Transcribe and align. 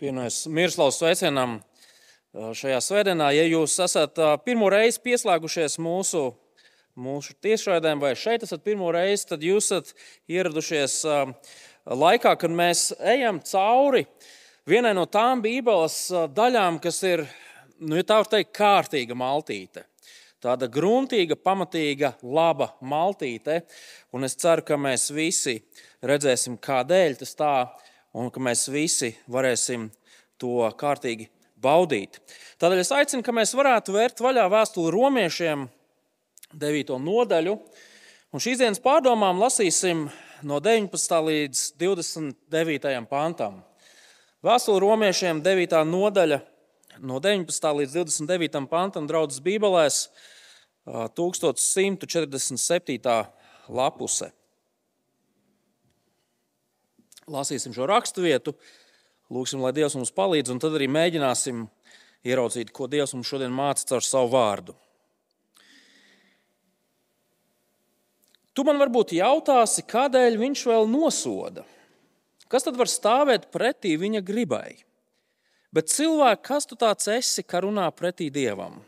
Pienojas 0.00 0.46
Mirslavas 0.48 0.96
sveicienam 0.96 1.58
šajā 2.32 2.78
svētdienā. 2.80 3.26
Ja 3.36 3.42
jūs 3.44 3.74
esat 3.84 4.16
pirmo 4.46 4.70
reizi 4.72 4.96
pieslēgušies 5.04 5.74
mūsu, 5.84 6.22
mūsu 6.96 7.34
tiešraidēm 7.44 8.00
vai 8.00 8.14
šeit 8.16 8.46
esat 8.46 8.62
pirmo 8.64 8.88
reizi, 8.96 9.26
tad 9.28 9.44
jūs 9.44 9.68
esat 9.68 9.92
ieradušies 10.24 10.94
laikā, 11.84 12.32
kad 12.40 12.54
mēs 12.62 12.94
ejam 13.12 13.42
cauri 13.44 14.06
vienai 14.64 14.94
no 14.96 15.04
tām 15.04 15.44
Bībeles 15.44 15.98
daļām, 16.32 16.80
kas 16.80 17.02
ir, 17.04 17.26
nu, 17.84 18.00
ja 18.00 18.08
tā 18.08 18.22
var 18.22 18.32
teikt, 18.32 18.54
kārtīga 18.56 19.18
maltīte. 19.20 19.84
Tāda 20.40 20.70
gruntīga, 20.72 21.36
pamatīga, 21.36 22.14
laba 22.24 22.70
maltīte. 22.80 23.60
Un 24.16 24.24
es 24.24 24.40
ceru, 24.40 24.64
ka 24.64 24.80
mēs 24.80 25.10
visi 25.12 25.58
redzēsim, 26.00 26.56
kādēļ 26.56 27.20
tas 27.20 27.36
tā 27.36 27.54
un 28.16 28.30
ka 28.32 28.40
mēs 28.42 28.68
visi 28.72 29.12
varēsim 29.30 29.90
to 30.40 30.70
kārtīgi 30.80 31.28
baudīt. 31.60 32.16
Tādēļ 32.60 32.80
es 32.82 32.92
aicinu, 32.94 33.22
ka 33.24 33.32
mēs 33.36 33.54
varētu 33.56 33.92
vērt 33.94 34.20
vaļā 34.24 34.44
vēstuli 34.50 34.92
romiešiem, 34.94 35.68
9. 36.56 36.98
nodaļu. 37.04 37.54
Un 38.30 38.38
šīs 38.42 38.58
dienas 38.62 38.80
pārdomām 38.82 39.40
lasīsim 39.42 40.08
no 40.46 40.60
19. 40.62 41.24
līdz 41.26 41.58
29. 41.78 43.06
pantam. 43.10 43.54
Vēstule 44.46 44.80
romiešiem 44.80 45.42
9. 45.44 45.84
nodaļa, 45.90 46.38
no 47.04 47.16
19. 47.20 47.74
līdz 47.82 47.92
29. 47.98 48.66
pantam, 48.70 49.06
draudzes 49.10 49.40
Bībelēs, 49.44 49.96
1147. 51.14 53.26
lapuse 53.68 54.32
lasīsim 57.30 57.74
šo 57.76 57.86
raksturvietu, 57.90 58.54
lūgsim, 59.32 59.62
lai 59.62 59.72
Dievs 59.76 59.96
mums 59.98 60.12
palīdz, 60.14 60.52
un 60.52 60.60
tad 60.62 60.76
arī 60.76 60.90
mēģināsim 60.90 61.64
ieraudzīt, 62.26 62.72
ko 62.74 62.90
Dievs 62.90 63.14
mums 63.16 63.30
šodien 63.30 63.54
māca 63.54 63.86
caur 63.92 64.04
savu 64.04 64.32
vārdu. 64.34 64.76
Tu 68.50 68.66
man 68.66 68.80
varbūt 68.82 69.14
jautāsi, 69.14 69.86
kādēļ 69.86 70.36
viņš 70.40 70.66
vēl 70.68 70.88
nosoda? 70.90 71.64
Kas 72.50 72.66
tad 72.66 72.76
var 72.76 72.90
stāvēt 72.90 73.46
pretī 73.54 73.94
viņa 73.96 74.24
gribai? 74.26 74.80
Bet 75.70 75.86
cilvēks, 75.92 76.42
kas 76.48 76.66
tu 76.66 76.74
tāds 76.74 77.06
esi, 77.12 77.44
ka 77.46 77.62
runā 77.62 77.86
pretī 77.94 78.26
dievam? 78.34 78.80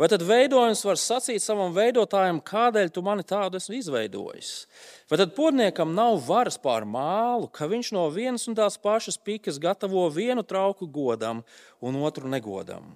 Vai 0.00 0.08
tad 0.12 0.24
veidojums 0.26 0.84
var 0.86 0.98
sacīt 1.00 1.44
savam 1.44 1.74
veidotājam, 1.76 2.40
kādēļ 2.42 2.90
tu 2.94 3.04
mani 3.04 3.26
tādu 3.26 3.60
esmu 3.60 3.78
izveidojis? 3.78 4.50
Vai 5.10 5.20
tad 5.20 5.36
podniekam 5.36 5.94
nav 5.96 6.18
varas 6.26 6.58
pār 6.60 6.88
mālu, 6.88 7.50
ka 7.52 7.68
viņš 7.70 7.92
no 7.96 8.08
vienas 8.14 8.48
un 8.48 8.58
tās 8.58 8.80
pašas 8.80 9.20
pikas 9.20 9.60
gatavo 9.62 10.08
vienu 10.10 10.42
trauku 10.42 10.88
godam 10.88 11.44
un 11.80 12.02
otru 12.02 12.30
negodam? 12.32 12.94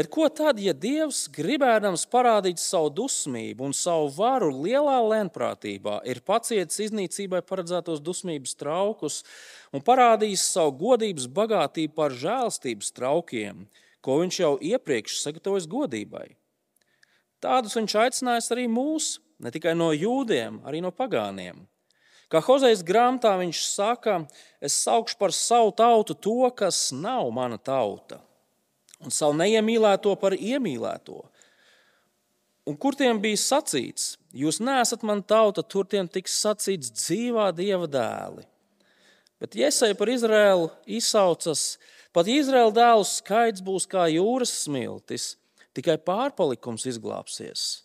Bet 0.00 0.06
ko 0.06 0.28
tad, 0.30 0.60
ja 0.62 0.70
Dievs, 0.70 1.24
gribēdams 1.34 2.04
parādīt 2.12 2.60
savu 2.62 2.92
dusmību 2.94 3.66
un 3.66 3.72
savu 3.74 4.06
varu 4.14 4.52
lielā 4.62 4.94
lēnprātībā, 5.02 5.96
ir 6.06 6.22
pacietis 6.22 6.78
iznīcībai 6.86 7.42
paredzētos 7.42 7.98
dusmības 8.00 8.54
traukus 8.60 9.18
un 9.74 9.82
parādījis 9.82 10.46
savu 10.54 10.76
godības 10.84 11.26
bagātību 11.34 11.96
par 11.98 12.14
žēlstības 12.14 12.94
traukiem? 12.94 13.66
Ko 14.04 14.20
viņš 14.22 14.38
jau 14.42 14.54
iepriekš 14.60 15.20
sagatavojis 15.22 15.68
godībai. 15.70 16.28
Tādus 17.40 17.76
viņš 17.78 17.96
aicinājis 18.02 18.50
arī 18.52 18.66
mūs, 18.68 19.14
ne 19.40 19.52
tikai 19.52 19.72
no 19.76 19.90
jūdiem, 19.96 20.60
arī 20.68 20.82
no 20.84 20.92
pagāniem. 20.92 21.62
Kā 22.30 22.38
Hozejas 22.46 22.84
grāmatā 22.86 23.32
viņš 23.40 23.60
saka, 23.66 24.20
es 24.62 24.76
saukšu 24.84 25.16
par 25.18 25.32
savu 25.34 25.72
tautu 25.74 26.14
to, 26.14 26.44
kas 26.54 26.90
nav 26.94 27.32
mana 27.34 27.58
tauta, 27.58 28.20
un 29.02 29.10
savu 29.10 29.34
neiemīlēto 29.40 30.14
par 30.20 30.36
iemīlēto. 30.36 31.24
Un 32.70 32.76
kur 32.78 32.94
tiem 32.94 33.18
bija 33.18 33.40
sacīts, 33.40 34.14
jūs 34.36 34.60
neesat 34.62 35.02
mana 35.02 35.24
tauta, 35.26 35.64
tur 35.64 35.88
tiem 35.90 36.06
tiks 36.06 36.36
sacīts 36.44 36.92
dzīvā 36.94 37.48
dieva 37.56 37.88
dēli. 37.90 38.44
Bet 39.40 39.56
Iesai 39.56 39.94
par 39.96 40.12
Izraēlu 40.12 40.68
izsaucas, 40.84 41.80
Pat 42.10 42.26
Izraēla 42.26 42.72
dēlu 42.74 43.06
skaits 43.06 43.62
būs 43.62 43.86
kā 43.90 44.08
jūras 44.10 44.50
smiltis, 44.64 45.36
tikai 45.76 45.94
pārpalikums 46.02 46.88
izglābsies. 46.90 47.84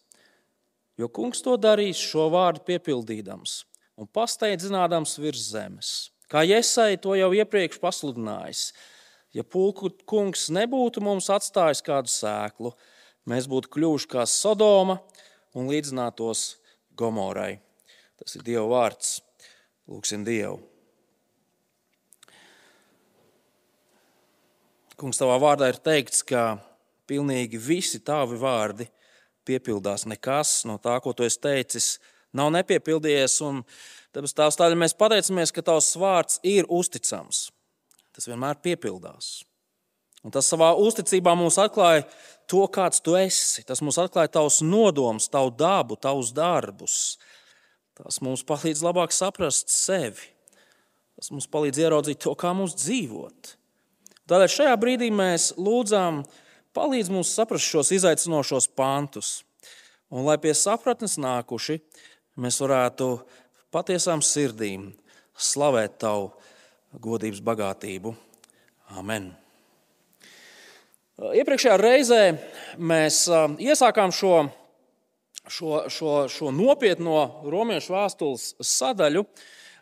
Jo 0.97 1.09
kungs 1.11 1.43
to 1.45 1.53
darīs 1.59 1.99
šo 2.01 2.29
vārdu 2.33 2.63
piepildīdams 2.65 3.59
un 3.99 4.09
pasteidzinādams 4.09 5.17
virs 5.21 5.49
zemes. 5.51 5.93
Kā 6.31 6.41
Iesai 6.41 6.97
to 6.97 7.13
jau 7.19 7.29
iepriekš 7.37 7.77
pasludinājis, 7.83 8.69
ja 9.35 9.43
pulku 9.45 9.91
kungs 10.09 10.47
nebūtu 10.49 11.03
mums 11.05 11.29
atstājis 11.29 11.83
kādu 11.85 12.09
sēklu, 12.09 12.73
mēs 13.29 13.49
būtu 13.51 13.71
kļuvuši 13.75 14.11
kā 14.15 14.25
Sodoma 14.25 14.97
un 15.53 15.69
līdzinātos 15.69 16.55
Gomorai. 16.97 17.59
Tas 18.17 18.39
ir 18.39 18.47
Dieva 18.47 18.65
vārds. 18.71 19.19
Lūksim 19.85 20.25
Dievu! 20.25 20.74
Kungs, 24.95 25.17
tavā 25.19 25.35
vārdā 25.43 25.67
ir 25.73 25.79
teikts, 25.83 26.21
ka 26.23 26.55
pilnīgi 27.09 27.59
visi 27.59 27.99
tavi 27.99 28.37
vārdi 28.39 28.85
piepildās. 29.47 30.05
Nekas 30.07 30.61
no 30.69 30.77
tā, 30.79 30.93
ko 31.03 31.11
tu 31.11 31.25
esi 31.25 31.41
teicis, 31.43 31.87
nav 32.35 32.53
nepiepildījies. 32.55 33.35
Tāpēc 34.15 34.35
tādēļ 34.39 34.77
mēs 34.79 34.95
pateicamies, 34.95 35.51
ka 35.51 35.65
tavs 35.67 35.89
vārds 35.99 36.39
ir 36.47 36.69
uzticams. 36.71 37.49
Tas 38.15 38.29
vienmēr 38.31 38.61
piepildās. 38.63 39.41
Un 40.23 40.31
tas 40.31 40.47
savā 40.47 40.71
uzticībā 40.79 41.35
mums 41.35 41.59
atklāja 41.59 42.05
to, 42.47 42.63
kāds 42.71 43.03
tu 43.03 43.17
esi. 43.19 43.65
Tas 43.67 43.83
mums 43.83 43.99
atklāja 43.99 44.31
tavus 44.37 44.61
nodomus, 44.63 45.27
tavu 45.27 45.51
dabu, 45.59 45.99
tavus 45.99 46.31
darbus. 46.33 46.95
Tas 47.99 48.23
mums 48.23 48.47
palīdz 48.47 48.79
labāk 48.87 49.11
saprast 49.11 49.75
sevi. 49.75 50.31
Tas 51.19 51.35
mums 51.35 51.51
palīdz 51.51 51.83
ieraudzīt 51.83 52.23
to, 52.23 52.31
kā 52.39 52.55
mums 52.55 52.79
dzīvot. 52.79 53.57
Tādēļ 54.25 54.49
šajā 54.49 54.75
brīdī 54.81 55.11
mēs 55.13 55.51
lūdzām, 55.61 56.23
palīdz 56.73 57.11
mums 57.13 57.33
saprast 57.37 57.69
šos 57.69 57.91
izaicinošos 57.93 58.67
pantus. 58.73 59.43
Un 60.09 60.25
lai 60.25 60.39
pie 60.41 60.53
sapratnes 60.57 61.19
nākuši, 61.21 61.77
mēs 62.41 62.57
varētu 62.63 63.09
patiesām 63.73 64.23
sirdīm 64.25 64.89
slavēt 65.37 65.99
Tavu 66.01 66.31
godības 67.01 67.41
bagātību. 67.45 68.15
Amen. 68.97 69.29
Iepriekšējā 71.15 71.75
reizē 71.79 72.21
mēs 72.81 73.25
iesākām 73.61 74.09
šo, 74.09 74.47
šo, 75.45 75.83
šo, 75.85 76.15
šo 76.33 76.49
nopietno 76.55 77.45
romiešu 77.45 77.93
vēstules 77.93 78.49
sadaļu, 78.73 79.21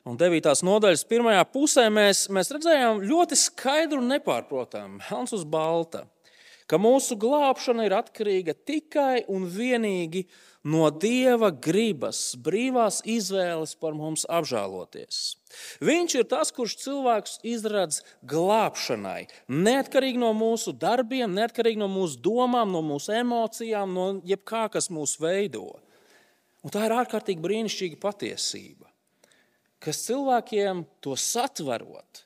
Un 0.03 0.17
9. 0.19 0.49
nodaļas 0.67 1.05
pirmajā 1.07 1.43
pusē 1.47 1.85
mēs, 1.87 2.25
mēs 2.27 2.49
redzējām 2.51 3.05
ļoti 3.07 3.37
skaidru 3.39 4.01
un 4.01 4.09
nepārprotamu, 4.11 4.99
melns 4.99 5.31
uz 5.31 5.45
balta, 5.47 6.01
ka 6.67 6.75
mūsu 6.75 7.15
glābšana 7.19 7.85
ir 7.87 7.95
atkarīga 7.95 8.51
tikai 8.67 9.23
un 9.31 9.47
vienīgi 9.47 10.25
no 10.67 10.89
Dieva 10.91 11.53
gribas, 11.55 12.35
brīvās 12.35 12.99
izvēles 13.07 13.77
par 13.79 13.95
mums 13.95 14.27
apžēloties. 14.27 15.23
Viņš 15.79 16.19
ir 16.19 16.27
tas, 16.35 16.51
kurš 16.51 16.75
cilvēkus 16.83 17.39
izradz 17.55 18.03
glābšanai, 18.27 19.29
neatkarīgi 19.47 20.19
no 20.19 20.35
mūsu 20.35 20.75
darbiem, 20.75 21.31
neatkarīgi 21.31 21.79
no 21.79 21.87
mūsu 21.87 22.19
domām, 22.27 22.75
no 22.75 22.83
mūsu 22.83 23.15
emocijām, 23.23 23.95
no 23.95 24.09
jebkā, 24.27 24.67
kas 24.75 24.91
mūs 24.91 25.15
veido. 25.23 25.77
Un 26.59 26.75
tā 26.75 26.89
ir 26.89 26.99
ārkārtīgi 26.99 27.43
brīnišķīga 27.43 28.03
patiesība 28.03 28.91
kas 29.83 30.03
cilvēkiem 30.07 30.85
to 31.03 31.15
satverot, 31.19 32.23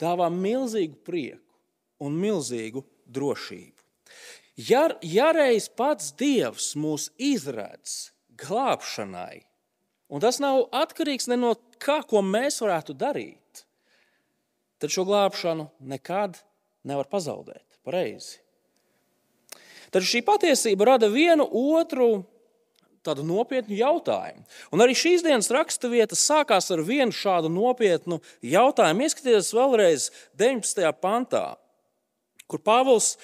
dāvā 0.00 0.28
milzīgu 0.32 0.96
prieku 1.04 2.06
un 2.06 2.16
milzīgu 2.20 2.84
drošību. 3.12 3.72
Ja, 4.56 4.86
ja 5.04 5.30
reiz 5.36 5.68
pats 5.68 6.14
Dievs 6.16 6.70
mūs 6.80 7.10
izradz 7.20 8.14
glābšanai, 8.40 9.44
un 10.08 10.24
tas 10.24 10.40
nav 10.40 10.64
atkarīgs 10.72 11.28
ne 11.28 11.36
no 11.40 11.52
kā, 11.82 12.00
ko 12.08 12.22
mēs 12.24 12.62
varētu 12.64 12.96
darīt, 12.96 13.66
tad 14.80 14.92
šo 14.92 15.04
glābšanu 15.08 15.68
nekad 15.92 16.40
nevar 16.88 17.08
pazaudēt. 17.12 17.64
Pareizi. 17.86 18.40
Tad 19.94 20.02
šī 20.02 20.24
patiesība 20.26 20.88
rada 20.88 21.06
vienu 21.12 21.44
otru 21.46 22.24
tādu 23.06 23.24
nopietnu 23.26 23.78
jautājumu. 23.78 24.44
Un 24.74 24.82
arī 24.84 24.96
šīs 24.98 25.24
dienas 25.24 25.50
raksturvieta 25.54 26.18
sākās 26.18 26.70
ar 26.74 26.82
vienu 26.86 27.14
šādu 27.14 27.50
nopietnu 27.52 28.20
jautājumu. 28.44 29.06
Ieskatieties 29.06 29.54
vēlreiz 29.56 30.10
19. 30.38 30.92
pantā, 31.00 31.46
kur 32.50 32.62
Pāvils 32.66 33.14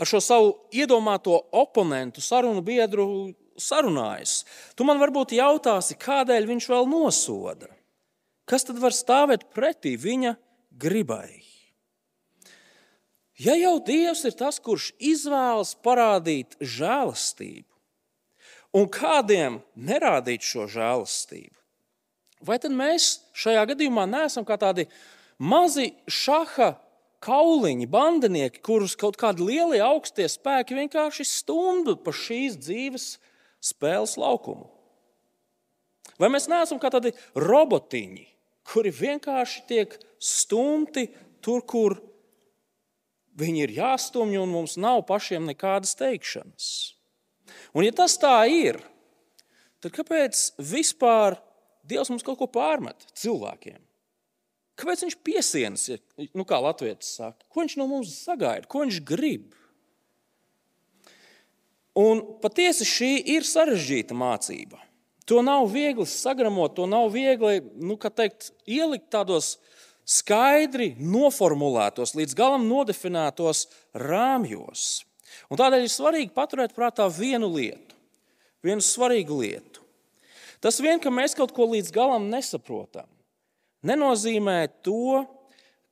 ar 0.00 0.08
šo 0.08 0.20
savu 0.24 0.54
iedomāto 0.72 1.36
oponentu, 1.52 2.22
sarunu 2.24 2.62
biedru 2.64 3.06
sarunājas. 3.60 4.44
Tu 4.76 4.86
man 4.88 5.00
varbūt 5.00 5.36
jautāsi, 5.36 5.98
kādēļ 6.00 6.48
viņš 6.48 6.70
vēl 6.70 6.88
nosoda? 6.88 7.68
Kas 8.48 8.66
tad 8.66 8.80
var 8.82 8.96
stāvēt 8.96 9.50
pretī 9.54 9.94
viņa 10.00 10.34
gribai? 10.80 11.40
Ja 13.40 13.54
jau 13.56 13.78
Dievs 13.80 14.24
ir 14.28 14.34
tas, 14.36 14.58
kurš 14.60 14.90
izvēlas 15.00 15.72
parādīt 15.80 16.58
žēlastību, 16.60 17.69
un 18.76 18.86
kādiem 18.90 19.60
nerādīt 19.74 20.44
šo 20.46 20.66
žēlastību, 20.70 21.56
vai 22.46 22.58
tad 22.62 22.74
mēs 22.74 23.16
šajā 23.36 23.66
gadījumā 23.72 24.06
neesam 24.10 24.46
kā 24.48 24.58
tādi 24.60 24.86
mazi 25.38 25.90
šaha 26.08 26.74
kauliņi, 27.24 27.88
bandinieki, 27.90 28.62
kurus 28.64 28.96
kaut 28.98 29.18
kādi 29.20 29.44
lielie 29.44 29.80
augstie 29.84 30.28
spēki 30.30 30.78
vienkārši 30.78 31.26
stumdu 31.28 31.96
pa 32.00 32.14
šīs 32.16 32.56
dzīves 32.60 33.08
spēles 33.70 34.16
laukumu? 34.20 34.70
Vai 36.20 36.28
mēs 36.32 36.48
neesam 36.52 36.80
kā 36.80 36.90
tādi 36.92 37.12
robotiņi, 37.36 38.26
kuri 38.68 38.92
vienkārši 38.92 39.64
tiek 39.68 39.96
stumti 40.20 41.08
tur, 41.44 41.64
kur 41.64 41.96
viņi 43.40 43.64
ir 43.64 43.76
jāstumj, 43.78 44.36
un 44.40 44.52
mums 44.52 44.76
nav 44.80 45.04
pašiem 45.08 45.48
nekādas 45.48 45.96
teikšanas? 45.96 46.99
Un, 47.74 47.84
ja 47.86 47.94
tas 47.96 48.16
tā 48.20 48.34
ir, 48.50 48.80
tad 49.82 49.94
kāpēc 49.96 50.50
vispār 50.58 51.38
Dievs 51.90 52.10
mums 52.12 52.24
kaut 52.26 52.38
ko 52.38 52.46
pārmet 52.50 53.06
cilvēkiem? 53.18 53.80
Kāpēc 54.80 55.04
viņš 55.04 55.16
piesienas, 55.26 55.86
ja, 55.90 55.98
nu, 56.36 56.46
kā 56.48 56.60
Latvijas 56.62 57.16
saka, 57.18 57.44
ko 57.52 57.64
viņš 57.64 57.76
no 57.80 57.88
mums 57.90 58.12
sagaida, 58.22 58.68
ko 58.70 58.84
viņš 58.84 59.00
grib? 59.08 59.50
Un 61.98 62.22
patiesi 62.40 62.86
šī 62.88 63.10
ir 63.34 63.44
sarežģīta 63.44 64.16
mācība. 64.16 64.78
To 65.28 65.42
nav 65.46 65.68
viegli 65.70 66.06
sagramot, 66.08 66.74
to 66.78 66.86
nav 66.90 67.10
viegli 67.14 67.60
nu, 67.82 67.98
teikt, 67.98 68.50
ielikt 68.66 69.10
tādos 69.12 69.58
skaidri 70.08 70.94
noformulētos, 70.98 72.16
līdz 72.18 72.34
galam 72.38 72.64
nodefinētos 72.70 73.66
rāmjos. 73.94 75.04
Un 75.50 75.58
tādēļ 75.58 75.84
ir 75.84 75.92
svarīgi 75.92 76.34
paturēt 76.34 76.74
prātā 76.76 77.08
vienu 77.10 77.50
lietu, 77.50 77.96
vienu 78.62 78.84
svarīgu 78.84 79.40
lietu. 79.42 79.82
Tas 80.62 80.78
vien, 80.82 81.00
ka 81.02 81.10
mēs 81.10 81.34
kaut 81.34 81.54
ko 81.56 81.66
līdz 81.72 81.90
galam 81.94 82.28
nesaprotam, 82.30 83.08
nenozīmē 83.86 84.68
to, 84.84 85.24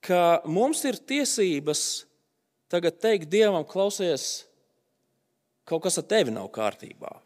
ka 0.04 0.40
mums 0.46 0.84
ir 0.86 1.00
tiesības 1.00 2.04
tagad 2.70 3.00
teikt 3.00 3.30
Dievam, 3.32 3.64
klausies, 3.66 4.44
kaut 5.68 5.86
kas 5.86 5.98
ar 6.00 6.06
tevi 6.08 6.34
nav 6.34 6.50
kārtībā. 6.52 7.16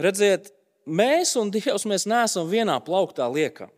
Redziet, 0.00 0.48
mēs 0.88 1.36
un 1.36 1.52
Dievs 1.52 1.84
mēs 1.88 2.08
neesam 2.08 2.48
vienā 2.48 2.78
plauktā 2.82 3.28
liekami. 3.30 3.72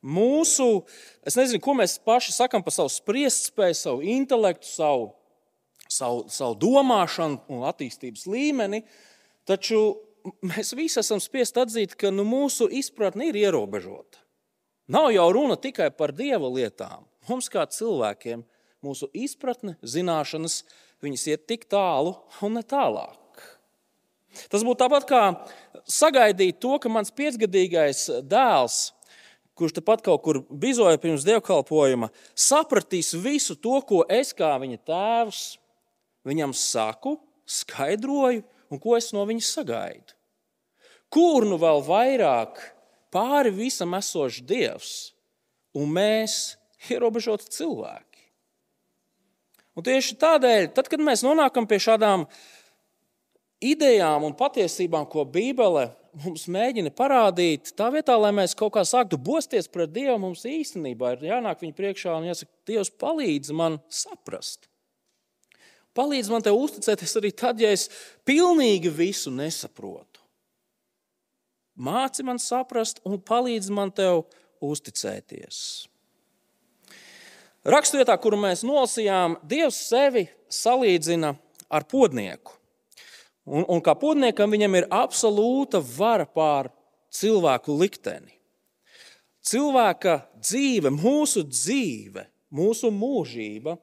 Mūsu, 0.00 0.86
es 1.28 1.36
nezinu, 1.36 1.60
ko 1.60 1.74
mēs 1.76 1.98
paši 2.00 2.32
sakām 2.32 2.62
par 2.64 2.72
savu 2.72 2.92
spriestspēju, 2.92 3.76
savu 3.76 4.04
intelektu, 4.14 4.68
savu, 4.68 5.10
savu, 5.90 6.24
savu 6.30 6.56
domāšanu 6.60 7.40
un 7.50 7.66
attīstības 7.68 8.26
līmeni, 8.30 8.84
taču 9.48 9.82
mēs 10.44 10.74
visi 10.76 11.00
esam 11.02 11.20
spiest 11.22 11.58
atzīt, 11.60 11.96
ka 11.98 12.12
nu, 12.14 12.24
mūsu 12.28 12.68
izpratne 12.80 13.30
ir 13.30 13.40
ierobežota. 13.40 14.20
Nav 14.90 15.12
jau 15.14 15.28
runa 15.34 15.56
tikai 15.60 15.90
par 15.94 16.12
dieva 16.16 16.48
lietām. 16.50 17.06
Mums, 17.28 17.46
kā 17.52 17.62
cilvēkiem, 17.70 18.42
mūsu 18.82 19.06
izpratne, 19.14 19.76
zināšanas, 19.86 20.64
viņas 21.04 21.26
iet 21.30 21.46
tik 21.46 21.68
tālu 21.70 22.16
un 22.42 22.58
ne 22.58 22.64
tālāk. 22.66 23.44
Tas 24.50 24.64
būtu 24.66 24.78
tāpat 24.82 25.06
kā 25.10 25.22
sagaidīt 25.90 26.60
to, 26.62 26.76
ka 26.82 26.90
mans 26.92 27.12
piecgadīgais 27.14 28.06
dēls, 28.30 28.90
kurš 29.58 29.76
tepat 29.76 30.02
kaut 30.06 30.22
kur 30.24 30.40
bizoja 30.48 30.98
pirms 31.02 31.26
dievkalpojuma, 31.26 32.10
sapratīs 32.34 33.12
visu 33.20 33.56
to, 33.58 33.80
ko 33.86 34.04
es 34.08 34.32
kā 34.36 34.54
viņa 34.62 34.78
tēvs 34.88 35.42
viņam 36.26 36.54
saku, 36.56 37.16
skaidroju 37.48 38.44
un 38.70 38.82
ko 38.82 38.96
es 38.98 39.10
no 39.16 39.24
viņa 39.28 39.46
sagaidu. 39.46 40.16
Kur 41.10 41.46
nu 41.48 41.58
vēl 41.58 41.82
vairāk 41.86 42.60
pāri 43.10 43.50
visam 43.54 43.96
esošs 43.98 44.44
Dievs 44.46 44.92
un 45.74 45.90
mēs 45.90 46.56
ierobežoti 46.90 47.50
cilvēki. 47.50 48.06
Un 49.78 49.86
tieši 49.86 50.16
tādēļ, 50.20 50.70
tad, 50.76 50.88
kad 50.90 51.02
mēs 51.02 51.22
nonākam 51.26 51.66
pie 51.68 51.78
šādām 51.82 52.26
idejām 53.62 54.24
un 54.26 54.36
patiesībām, 54.38 55.06
ko 55.10 55.24
Bībele 55.26 55.90
mums 56.24 56.46
mēģina 56.50 56.90
parādīt, 56.96 57.72
tā 57.78 57.90
vietā, 57.94 58.16
lai 58.18 58.32
mēs 58.34 58.56
kaut 58.58 58.74
kā 58.74 58.84
sāktu 58.86 59.18
bosties 59.20 59.70
pret 59.70 59.92
Dievu, 59.94 60.18
mums 60.22 60.42
īstenībā 60.48 61.14
ir 61.14 61.28
jānāk 61.30 61.62
viņa 61.62 61.76
priekšā 61.78 62.16
un 62.18 62.30
jāsaka, 62.30 62.52
Dievs, 62.70 62.90
palīdzi 63.02 63.56
man 63.56 63.78
saprast. 63.90 64.69
Palīdzi 66.00 66.32
man 66.32 66.44
te 66.44 66.52
uzticēties 66.54 67.16
arī 67.20 67.34
tad, 67.36 67.60
ja 67.60 67.74
es 67.76 67.90
pilnīgi 68.24 68.88
visu 68.88 69.32
nesaprotu. 69.34 70.22
Māci 71.80 72.24
man 72.24 72.40
saprast 72.40 73.02
un 73.08 73.20
palīdzi 73.20 73.72
man 73.76 73.92
tev 73.92 74.24
uzticēties. 74.64 75.60
Raksturvietā, 77.68 78.16
kuru 78.20 78.38
mēs 78.40 78.64
nolasījām, 78.64 79.36
Dievs 79.44 79.76
sevi 79.90 80.24
salīdzina 80.48 81.34
ar 81.68 81.84
podnieku. 81.88 82.56
Un, 83.44 83.66
un 83.68 83.80
kā 83.84 83.92
podniekam 83.98 84.52
viņam 84.52 84.78
ir 84.78 84.88
absolūta 84.92 85.80
vara 85.96 86.24
pār 86.24 86.70
cilvēku 87.12 87.76
likteni. 87.76 88.32
Cilvēka 89.44 90.20
dzīve, 90.40 90.92
mūsu 90.92 91.44
dzīve, 91.48 92.26
mūsu 92.52 92.92
mūžība 92.92 93.76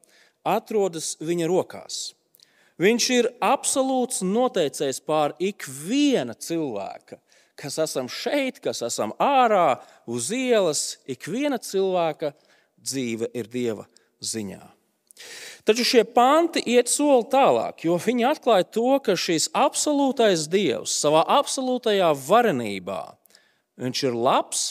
atrodas 0.48 1.14
viņa 1.20 1.48
rokās. 1.50 2.00
Viņš 2.78 3.06
ir 3.14 3.30
absolūts 3.42 4.22
noteicējs 4.22 5.00
pār 5.06 5.34
ikviena 5.42 6.36
cilvēka 6.38 7.18
kas 7.58 7.78
esam 7.82 8.08
šeit, 8.10 8.60
kas 8.62 8.82
esam 8.86 9.12
ārā, 9.18 9.80
uz 10.06 10.30
ielas, 10.34 10.98
ikviena 11.10 11.58
cilvēka 11.58 12.32
dzīve 12.78 13.30
ir 13.34 13.50
Dieva 13.50 13.86
ziņā. 14.22 14.62
Taču 15.66 15.84
šie 15.84 16.04
panti 16.14 16.62
iet 16.70 16.88
soli 16.88 17.26
tālāk, 17.32 17.82
jo 17.84 17.98
viņi 18.00 18.28
atklāja 18.30 18.68
to, 18.72 18.92
ka 19.04 19.18
šis 19.18 19.50
absolūtais 19.58 20.46
Dievs 20.48 20.94
savā 21.02 21.24
absolūtajā 21.40 22.12
varenībā 22.28 23.02
viņš 23.82 24.04
ir 24.06 24.16
labs 24.16 24.62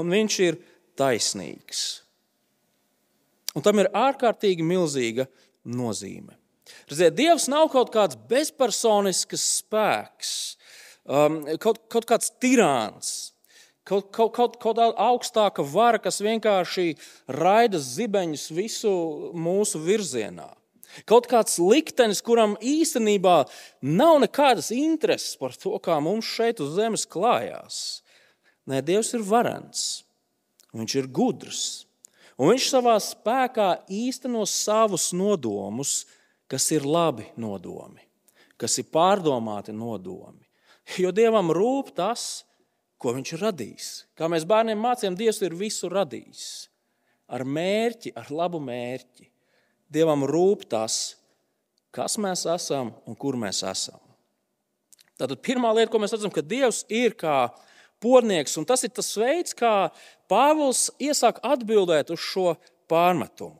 un 0.00 0.10
viņš 0.12 0.38
ir 0.48 0.58
taisnīgs. 0.98 2.01
Un 3.56 3.64
tam 3.64 3.82
ir 3.82 3.90
ārkārtīgi 3.96 4.64
milzīga 4.64 5.26
nozīme. 5.68 6.38
Redziet, 6.88 7.16
Dievs 7.18 7.48
nav 7.52 7.68
kaut 7.72 7.90
kāds 7.92 8.16
bezpersonisks 8.30 9.44
spēks, 9.58 10.32
um, 11.04 11.42
kaut, 11.60 11.82
kaut 11.92 12.06
kāds 12.08 12.32
tirāns, 12.40 13.32
kaut, 13.84 14.08
kaut, 14.14 14.32
kaut, 14.36 14.56
kaut 14.62 14.78
kāda 14.78 14.88
augstāka 15.10 15.64
vara, 15.66 16.00
kas 16.00 16.22
vienkārši 16.24 16.94
raida 17.28 17.80
zibeņus 17.82 18.46
visu 18.56 18.92
mūsu 19.34 19.82
virzienā. 19.84 20.48
Kaut 21.08 21.24
kāds 21.28 21.56
liktenis, 21.56 22.20
kuram 22.24 22.54
īstenībā 22.60 23.42
nav 23.80 24.18
nekādas 24.24 24.68
intereses 24.76 25.38
par 25.40 25.56
to, 25.56 25.72
kā 25.80 25.96
mums 26.04 26.28
šeit 26.28 26.60
uz 26.60 26.74
zemes 26.76 27.06
klājās. 27.08 27.76
Nē, 28.68 28.82
Dievs 28.84 29.14
ir 29.16 29.24
varants, 29.26 30.02
Viņš 30.72 30.94
ir 30.96 31.08
gudrs, 31.12 31.62
un 32.42 32.50
Viņš 32.50 32.68
savā 32.72 32.96
spēkā 32.98 33.68
īsteno 33.86 34.42
savus 34.50 35.12
nodomus, 35.14 36.02
kas 36.50 36.66
ir 36.74 36.82
labi 36.82 37.28
nodomi, 37.38 38.02
kas 38.58 38.80
ir 38.82 38.90
pārdomāti 38.90 39.74
nodomi. 39.74 40.42
Jo 40.98 41.12
Dievam 41.14 41.52
rūp 41.54 41.94
tas, 41.94 42.42
ko 42.98 43.14
Viņš 43.14 43.34
ir 43.36 43.44
radījis. 43.46 43.88
Kā 44.18 44.28
mēs 44.30 44.46
bērniem 44.48 44.78
mācījām, 44.82 45.16
Dievs 45.18 45.42
ir 45.46 45.54
visu 45.58 45.90
radījis. 45.90 46.46
Ar 47.32 47.46
mērķi, 47.46 48.12
ar 48.18 48.28
labu 48.34 48.60
mērķi. 48.62 49.30
Dievam 49.92 50.26
rūp 50.28 50.66
tas, 50.70 51.16
kas 51.94 52.18
mēs 52.20 52.46
esam 52.50 52.92
un 53.06 53.16
kur 53.18 53.38
mēs 53.38 53.62
esam. 53.68 54.00
Tātad 55.20 55.42
pirmā 55.44 55.70
lieta, 55.76 55.90
ko 55.92 56.00
mēs 56.02 56.14
redzam, 56.16 56.32
ka 56.34 56.42
Dievs 56.42 56.82
ir 56.90 57.14
kā 57.18 57.52
pornieks, 58.02 58.56
un 58.58 58.66
tas 58.66 58.82
ir 58.82 58.90
tas 58.94 59.10
veids, 59.18 59.54
kā 59.54 59.92
Pāvils 60.32 60.86
iesāk 61.02 61.42
atbildēt 61.44 62.14
uz 62.14 62.22
šo 62.24 62.54
pārmetumu. 62.88 63.58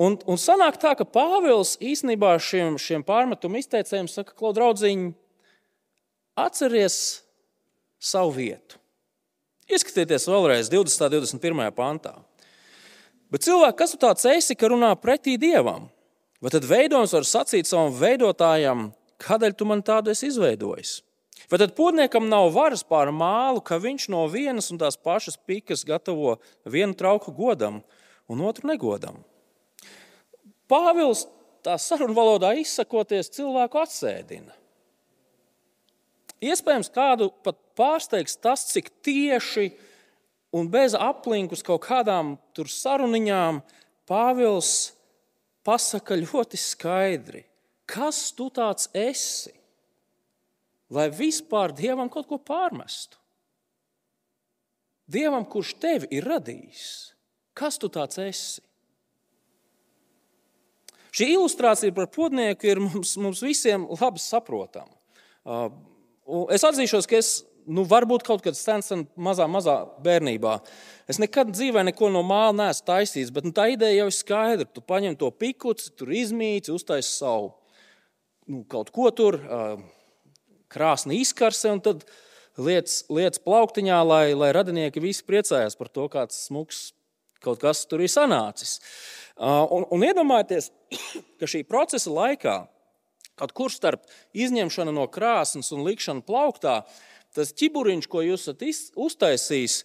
Un, 0.00 0.16
un 0.24 0.38
sanāk 0.40 0.78
tā, 0.80 0.94
ka 0.96 1.04
Pāvils 1.04 1.76
īstenībā 1.84 2.32
šiem, 2.40 2.78
šiem 2.80 3.04
pārmetumu 3.04 3.60
izteicējiem 3.60 4.08
saka, 4.08 4.32
klau 4.38 4.54
draudziņi, 4.56 5.12
Atcerieties 6.32 6.96
savu 8.00 8.32
vietu. 8.32 8.78
Ieskatieties 9.68 10.24
vēlreiz 10.32 10.70
20. 10.72 11.04
un 11.04 11.12
21. 11.20 11.66
pantā. 11.76 12.14
Bet 13.32 13.44
cilvēks, 13.44 13.76
kas 13.78 13.92
tu 13.92 14.00
tāds 14.00 14.24
esi, 14.28 14.56
ka 14.56 14.70
runā 14.72 14.90
pretī 15.00 15.36
dievam? 15.40 15.90
Vai 16.42 16.50
tad 16.52 16.64
veidojums 16.68 17.12
var 17.14 17.28
sacīt 17.28 17.68
savam 17.68 17.92
veidotājam, 17.94 18.88
kādēļ 19.22 19.54
tu 19.56 19.68
man 19.68 19.84
tādu 19.86 20.12
esi 20.12 20.30
izveidojis? 20.32 20.98
Vai 21.50 21.58
tad 21.58 21.74
podniekam 21.76 22.28
nav 22.30 22.50
varas 22.54 22.84
pār 22.86 23.10
mālu, 23.14 23.62
ka 23.64 23.80
viņš 23.82 24.08
no 24.12 24.24
vienas 24.30 24.70
un 24.72 24.80
tās 24.80 24.96
pašas 24.96 25.36
pikas 25.36 25.84
gatavo 25.88 26.36
vienu 26.64 26.94
trauku 26.98 27.34
godam 27.34 27.80
un 28.30 28.42
otru 28.46 28.70
negodam? 28.70 29.20
Pāvils 30.70 31.26
tā 31.62 31.76
sarunu 31.78 32.16
valodā 32.16 32.52
izsakoties, 32.58 33.30
cilvēku 33.34 33.80
atsēdina. 33.82 34.54
Iespējams, 36.42 36.90
kādu 36.90 37.30
pat 37.44 37.58
pārsteigs 37.78 38.34
tas, 38.42 38.64
cik 38.72 38.90
tieši 39.06 39.70
un 40.52 40.66
bez 40.72 40.96
aplinkus 40.98 41.62
kaut 41.66 41.84
kādām 41.86 42.34
saruniņām 42.58 43.62
Pāvils 44.10 44.92
pasaka 45.62 46.18
ļoti 46.18 46.58
skaidri, 46.58 47.44
kas 47.86 48.32
tu 48.34 48.48
tāds 48.50 48.90
esi, 48.90 49.52
lai 50.92 51.08
vispār 51.12 51.72
Dievam 51.76 52.10
kaut 52.12 52.28
ko 52.28 52.38
pārmestu. 52.38 53.18
Dievam, 55.12 55.44
kurš 55.48 55.74
tevi 55.82 56.08
ir 56.14 56.26
radījis, 56.28 56.84
kas 57.58 57.78
tu 57.80 57.90
tāds 57.92 58.20
esi? 58.22 58.62
Šī 61.12 61.34
ilustrācija 61.34 61.92
par 61.92 62.08
podnieku 62.08 62.70
ir 62.70 62.80
mums, 62.80 63.18
mums 63.20 63.42
visiem 63.44 63.84
labi 64.00 64.22
saprotama. 64.22 64.94
Uh, 65.44 65.66
es 66.54 66.64
atzīšos, 66.64 67.08
ka 67.10 67.18
es 67.18 67.32
nu, 67.68 67.84
varbūt 67.88 68.24
kaut 68.24 68.40
kad 68.44 68.56
sen, 68.56 68.80
sen 68.84 69.04
mazā, 69.20 69.44
mazā 69.50 69.82
bērnībā. 70.02 70.54
Es 71.10 71.20
nekad 71.20 71.52
dzīvē 71.52 71.84
neko 71.90 72.08
no 72.14 72.22
māla 72.26 72.54
neesmu 72.62 72.88
taisījis, 72.88 73.32
bet 73.34 73.46
nu, 73.46 73.52
tā 73.54 73.68
ideja 73.74 74.00
jau 74.00 74.08
ir 74.08 74.16
skaidra. 74.16 74.68
Tu 74.70 74.84
paņem 74.88 75.18
to 75.20 75.28
pikuci, 75.36 75.92
tur 75.98 76.14
izmīci, 76.16 76.72
uztaisi 76.72 77.12
savu 77.18 77.52
nu, 78.48 78.62
kaut 78.68 78.90
ko 78.94 79.10
tur, 79.14 79.38
krāsni 80.72 81.20
izkarse, 81.22 81.70
un 81.72 81.82
tad 81.84 82.06
lietas, 82.56 83.02
lietas 83.12 83.42
plauktiņā, 83.44 84.00
lai, 84.08 84.24
lai 84.38 84.50
radinieki 84.56 85.02
visi 85.04 85.24
priecājās 85.28 85.78
par 85.78 85.92
to, 85.92 86.08
kāds 86.12 86.46
smuks 86.48 86.90
kaut 87.42 87.60
kas 87.62 87.84
tur 87.90 88.02
ir 88.02 88.10
sanācis. 88.12 88.78
Un, 89.38 89.86
un 89.90 90.04
iedomājieties, 90.06 90.70
ka 91.40 91.48
šī 91.50 91.64
procesa 91.68 92.12
laikā, 92.12 92.56
kaut 93.38 93.54
kur 93.56 93.72
starp 93.72 94.06
izņemšanu 94.36 94.94
no 94.94 95.08
krāsnes 95.10 95.72
un 95.74 95.84
likšanu 95.86 96.24
plauktā, 96.26 96.82
tas 97.34 97.54
ķiburiņš, 97.56 98.08
ko 98.12 98.22
jūs 98.26 98.46
esat 98.46 98.62
uztaisījis, 99.00 99.80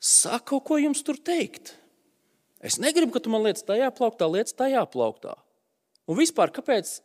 saka 0.00 0.58
ko 0.64 0.80
jums 0.80 1.04
tur 1.06 1.20
teikt. 1.20 1.74
Es 2.60 2.76
negribu, 2.80 3.14
ka 3.14 3.22
tu 3.24 3.32
man 3.32 3.44
lietas 3.44 3.64
tajā 3.68 3.88
plauktā, 3.96 4.28
lietas 4.28 4.56
tajā 4.56 4.82
plauktā. 4.92 5.36
Un 6.10 6.18
vispār, 6.18 6.52
kāpēc? 6.52 6.98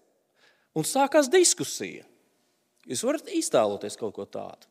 Un 0.76 0.88
sākās 0.88 1.30
diskusija. 1.32 2.04
Jūs 2.86 3.04
varat 3.08 3.30
iztēloties 3.34 3.98
kaut 4.00 4.14
ko 4.18 4.26
tādu. 4.30 4.70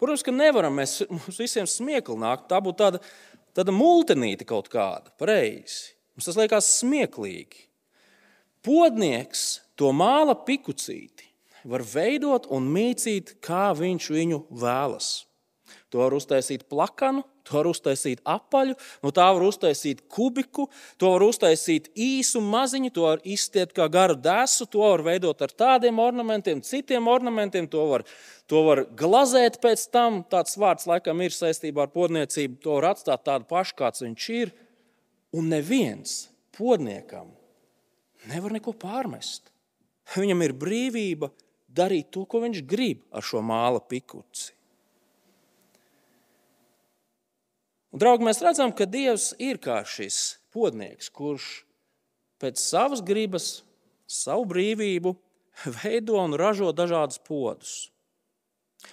Protams, 0.00 0.24
ka 0.24 0.32
nevaram. 0.32 0.76
Mēs, 0.80 1.00
mums 1.12 1.40
visiem 1.40 1.68
smiekli 1.68 2.16
nāk. 2.20 2.46
Tā 2.50 2.60
būtu 2.64 2.80
tāda, 2.80 3.00
tāda 3.56 3.74
multinīte 3.74 4.48
kaut 4.48 4.70
kāda. 4.72 5.12
Pareizi. 5.20 5.94
Mums 6.16 6.28
tas 6.28 6.38
liekas 6.40 6.68
smieklīgi. 6.80 7.66
Podnieks 8.64 9.60
to 9.78 9.88
māla 9.96 10.34
pikucīti 10.44 11.30
var 11.68 11.84
veidot 11.84 12.48
un 12.52 12.66
mīcīt, 12.72 13.36
kā 13.44 13.70
viņš 13.76 14.08
viņu 14.12 14.40
vēlas. 14.60 15.10
To 15.92 16.02
var 16.02 16.16
uztaisīt 16.16 16.66
plakanu, 16.68 17.24
to 17.50 17.58
var 17.58 17.68
uztaisīt 17.70 18.22
apaļu, 18.28 18.76
no 19.02 19.12
tā 19.14 19.26
var 19.34 19.42
uztaisīt 19.46 20.04
kubiku, 20.12 20.68
to 21.00 21.10
var 21.16 21.24
uztaisīt 21.26 21.90
īsu 21.98 22.42
maziņu, 22.44 22.92
to 22.94 23.06
var 23.08 23.24
izstiet 23.26 23.74
kā 23.76 23.88
garu 23.90 24.14
desu, 24.14 24.68
to 24.70 24.84
var 24.84 25.02
veidot 25.06 25.42
ar 25.42 25.54
tādiem 25.64 25.98
ornamentiem, 26.02 26.62
citiem 26.62 27.10
ornamentiem, 27.10 27.66
to 27.70 27.86
var, 27.90 28.06
to 28.50 28.62
var 28.66 28.84
glazēt 28.98 29.58
pēc 29.62 29.88
tam. 29.90 30.22
Tāds 30.30 30.58
vārds 30.60 30.86
laikam 30.90 31.22
ir 31.24 31.34
saistībā 31.34 31.88
ar 31.88 31.94
podniecību, 31.94 32.60
to 32.62 32.78
var 32.78 32.92
atstāt 32.94 33.26
tādu 33.26 33.50
pašu, 33.50 33.76
kāds 33.82 34.06
viņš 34.06 34.30
ir. 34.38 34.54
Un 35.34 35.50
neviens 35.50 36.24
podniekam 36.56 37.30
nevar 38.30 38.54
neko 38.56 38.74
pārmest. 38.78 39.50
Viņam 40.10 40.42
ir 40.42 40.56
brīvība 40.58 41.30
darīt 41.70 42.10
to, 42.14 42.24
ko 42.26 42.42
viņš 42.42 42.64
grib 42.66 43.04
ar 43.14 43.24
šo 43.24 43.42
māla 43.46 43.82
pikuci. 43.86 44.50
Un, 47.90 47.98
draugi, 47.98 48.26
mēs 48.26 48.42
redzam, 48.44 48.70
ka 48.70 48.86
Dievs 48.86 49.32
ir 49.42 49.58
kā 49.62 49.80
šis 49.82 50.38
podnieks, 50.54 51.10
kurš 51.10 51.64
pēc 52.40 52.60
savas 52.62 53.02
gribas, 53.02 53.60
savu 54.06 54.46
brīvību 54.50 55.14
veido 55.80 56.18
un 56.22 56.36
ražo 56.38 56.70
dažādus 56.74 57.18
podus. 57.26 57.72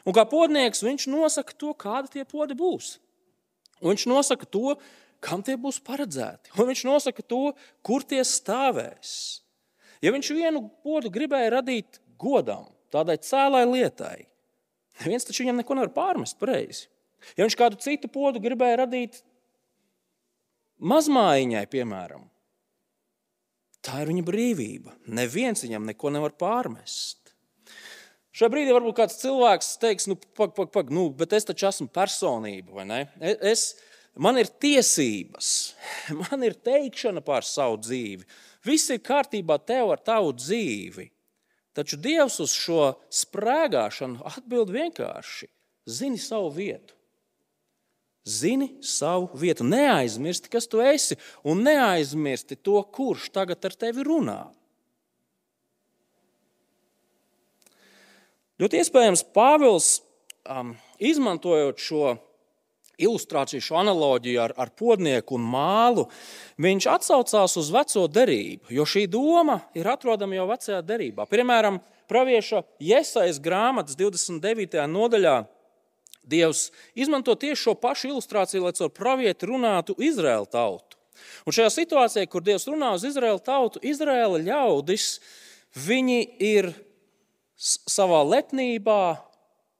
Un 0.04 0.16
kā 0.18 0.25
podnieks 0.27 0.84
viņš 0.84 1.08
nosaka 1.13 1.54
to, 1.56 1.74
kādi 1.77 2.18
tie 2.18 2.25
podi 2.27 2.58
būs. 2.58 2.98
Un 3.80 3.94
viņš 3.94 4.08
nosaka 4.10 4.50
to, 4.50 4.75
kam 5.24 5.44
tie 5.46 5.56
būs 5.62 5.80
paredzēti. 5.86 6.51
Un 6.58 6.70
viņš 6.72 6.84
nosaka 6.89 7.24
to, 7.24 7.54
kur 7.86 8.04
tie 8.04 8.24
stāvēs. 8.25 9.44
Ja 10.04 10.13
viņš 10.13 10.34
vienu 10.34 10.68
podu 10.86 11.13
gribēja 11.13 11.56
radīt 11.58 12.01
godam, 12.22 12.68
tādai 12.94 13.18
cēlai 13.22 13.63
lietai, 13.70 14.27
neviens 15.04 15.25
taču 15.25 15.44
viņam 15.44 15.62
neko 15.62 15.77
nevar 15.77 15.94
pārmest 15.94 16.38
pareizi. 16.42 16.89
Ja 17.38 17.46
viņš 17.46 17.58
kādu 17.60 17.80
citu 17.82 18.10
podu 18.12 18.42
gribēja 18.44 18.84
radīt 18.84 19.22
mazmājiņai, 20.78 21.64
piemēram, 21.72 22.28
tā 23.86 24.04
ir 24.04 24.12
viņa 24.12 24.26
brīvība. 24.28 24.94
Neviens 25.18 25.64
viņam 25.66 25.88
neko 25.90 26.14
nevar 26.14 26.36
pārmest. 26.38 27.34
Šajā 28.38 28.52
brīdī 28.54 28.74
varbūt 28.76 29.00
kāds 29.00 29.18
cilvēks 29.18 29.70
teiks, 29.82 30.06
nu, 30.12 30.18
pag, 30.38 30.52
pag, 30.54 30.70
pag, 30.74 30.92
nu, 30.94 31.08
bet 31.18 31.34
es 31.34 31.48
taču 31.48 31.72
esmu 31.72 31.88
personība, 31.90 32.76
vai 32.78 32.84
ne? 32.86 33.00
Es, 33.42 33.72
man 34.14 34.38
ir 34.38 34.52
tiesības, 34.62 35.48
man 36.22 36.46
ir 36.46 36.58
teikšana 36.62 37.24
par 37.26 37.48
savu 37.48 37.80
dzīvi. 37.82 38.28
Viss 38.68 38.92
ir 38.94 39.02
kārtībā 39.02 39.58
tev 39.66 39.96
ar 39.96 40.04
tavu 40.06 40.36
dzīvi. 40.38 41.08
Taču 41.78 41.98
Dievs 42.02 42.40
uz 42.42 42.54
šo 42.58 42.92
sprāgāšanu 43.14 44.24
atbild 44.26 44.70
vienkārši: 44.74 45.50
zini 45.86 46.22
savu 46.22 46.50
vietu. 46.54 46.97
Zini 48.28 48.74
savu 48.84 49.30
vietu, 49.40 49.64
neaizmirsti, 49.64 50.52
kas 50.52 50.68
tu 50.68 50.82
esi, 50.84 51.16
un 51.48 51.64
neaizmirsti 51.64 52.60
to, 52.60 52.82
kurš 52.94 53.30
tagad 53.32 53.64
ar 53.64 53.76
tevi 53.80 54.04
runā. 54.04 54.42
Ļoti 58.58 58.82
iespējams, 58.82 59.24
Pāvils, 59.38 59.90
um, 60.50 60.74
izmantojot 61.00 61.80
šo 61.80 62.16
ilustrāciju, 62.98 63.62
šo 63.62 63.78
analoģiju 63.84 64.42
ar, 64.42 64.56
ar 64.58 64.72
podnieku 64.74 65.38
un 65.38 65.46
mālu, 65.48 66.08
viņš 66.62 66.88
atsaucās 66.98 67.54
uz 67.62 67.70
veco 67.72 68.08
derību, 68.10 68.74
jo 68.74 68.88
šī 68.90 69.06
doma 69.14 69.62
ir 69.78 69.88
atrodama 69.88 70.40
jau 70.40 70.48
vecajā 70.50 70.82
derībā. 70.84 71.30
Piemēram, 71.30 71.80
Pravieša 72.08 72.62
Iesaijas 72.80 73.36
grāmatas 73.44 73.98
29. 74.00 74.80
nodaļā 74.88 75.42
Dievs 76.28 76.68
izmanto 76.96 77.36
tieši 77.40 77.62
šo 77.70 77.76
pašu 77.80 78.12
ilustrāciju, 78.12 78.66
lai 78.68 78.76
caur 78.78 78.92
pravieti 78.94 79.50
runātu 79.50 79.96
Izraēlu 79.98 80.50
tautu. 80.52 81.00
Un 81.48 81.56
šajā 81.56 81.72
situācijā, 81.74 82.28
kur 82.30 82.44
Dievs 82.46 82.68
runā 82.70 82.92
uz 82.98 83.06
Izraēlu 83.08 83.42
tautu, 83.44 83.82
Izraēla 83.82 84.44
ļaudis, 84.46 85.18
viņi 85.88 86.20
ir 86.44 86.70
savā 87.58 88.22
lepnībā 88.28 89.18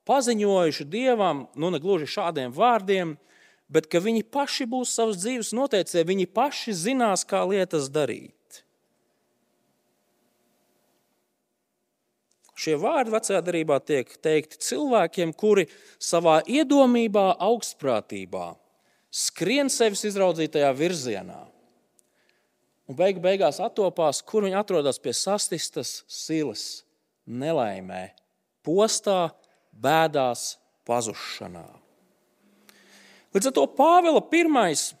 paziņojuši 0.08 0.88
Dievam, 0.88 1.46
nu 1.54 1.70
ne 1.70 1.80
gluži 1.82 2.08
šādiem 2.10 2.54
vārdiem, 2.56 3.16
bet 3.68 3.90
ka 3.92 4.00
viņi 4.00 4.24
paši 4.32 4.66
būs 4.70 4.94
savas 4.96 5.20
dzīves 5.20 5.52
noteicēji, 5.56 6.08
viņi 6.08 6.26
paši 6.32 6.74
zinās, 6.74 7.26
kā 7.28 7.44
lietas 7.44 7.90
darīt. 7.92 8.37
Šie 12.58 12.74
vārdi 12.80 13.14
vecajā 13.14 13.38
darbā 13.46 13.78
tiek 13.86 14.16
teikti 14.24 14.58
cilvēkiem, 14.66 15.34
kuri 15.38 15.68
savā 16.02 16.40
iedomībā, 16.42 17.36
augstprātībā 17.38 18.48
skrien 19.10 19.70
sevis 19.72 20.04
izraudzītajā 20.08 20.70
virzienā. 20.76 21.40
Un 22.88 22.96
beigu 22.96 23.20
beigās 23.20 23.58
attopās, 23.60 24.22
kur 24.24 24.46
viņi 24.46 24.56
atrodas 24.60 25.00
pie 25.00 25.12
sastistas 25.16 26.02
silas, 26.08 26.84
nelaimē, 27.28 28.14
postā, 28.64 29.28
bēdās, 29.72 30.56
pazušanā. 30.88 31.66
Līdz 33.36 33.50
ar 33.50 33.56
to 33.58 33.66
Pāvila 33.76 34.22
pirmais, 34.24 34.94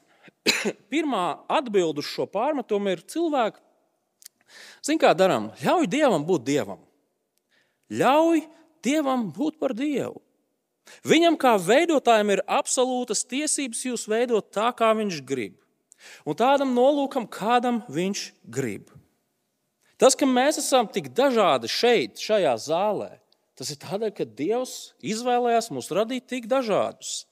pirmā 0.92 1.40
atbilde 1.48 2.04
uz 2.04 2.10
šo 2.10 2.28
pārmetumu 2.28 2.92
ir 2.92 3.06
cilvēki. 3.08 3.64
Ziniet, 4.84 5.00
kā 5.00 5.14
darām? 5.16 5.48
Ļauj 5.64 5.88
Dievam 5.88 6.28
būt 6.28 6.44
Dievam. 6.44 6.84
Ļauj 7.88 8.44
Dievam 8.84 9.28
būt 9.34 9.58
par 9.58 9.74
Dievu. 9.74 10.20
Viņam 11.08 11.36
kā 11.40 11.54
veidotājam 11.60 12.30
ir 12.32 12.44
absolūtas 12.48 13.24
tiesības 13.28 13.84
jūs 13.84 14.06
veidot 14.08 14.48
tā, 14.54 14.70
kā 14.76 14.92
viņš 14.96 15.20
grib. 15.28 15.56
Un 16.24 16.36
tādam 16.38 16.72
nolūkam, 16.76 17.26
kādam 17.28 17.82
viņš 17.90 18.22
grib. 18.48 18.92
Tas, 19.98 20.14
ka 20.14 20.28
mēs 20.30 20.60
esam 20.62 20.86
tik 20.86 21.10
dažādi 21.10 21.68
šeit, 21.70 22.20
šajā 22.22 22.54
zālē, 22.62 23.10
tas 23.58 23.72
ir 23.74 23.80
tādēļ, 23.82 24.12
ka 24.14 24.28
Dievs 24.38 24.74
izvēlējās 25.02 25.72
mūs 25.74 25.90
radīt 25.90 26.28
tik 26.30 26.46
dažādus. 26.50 27.26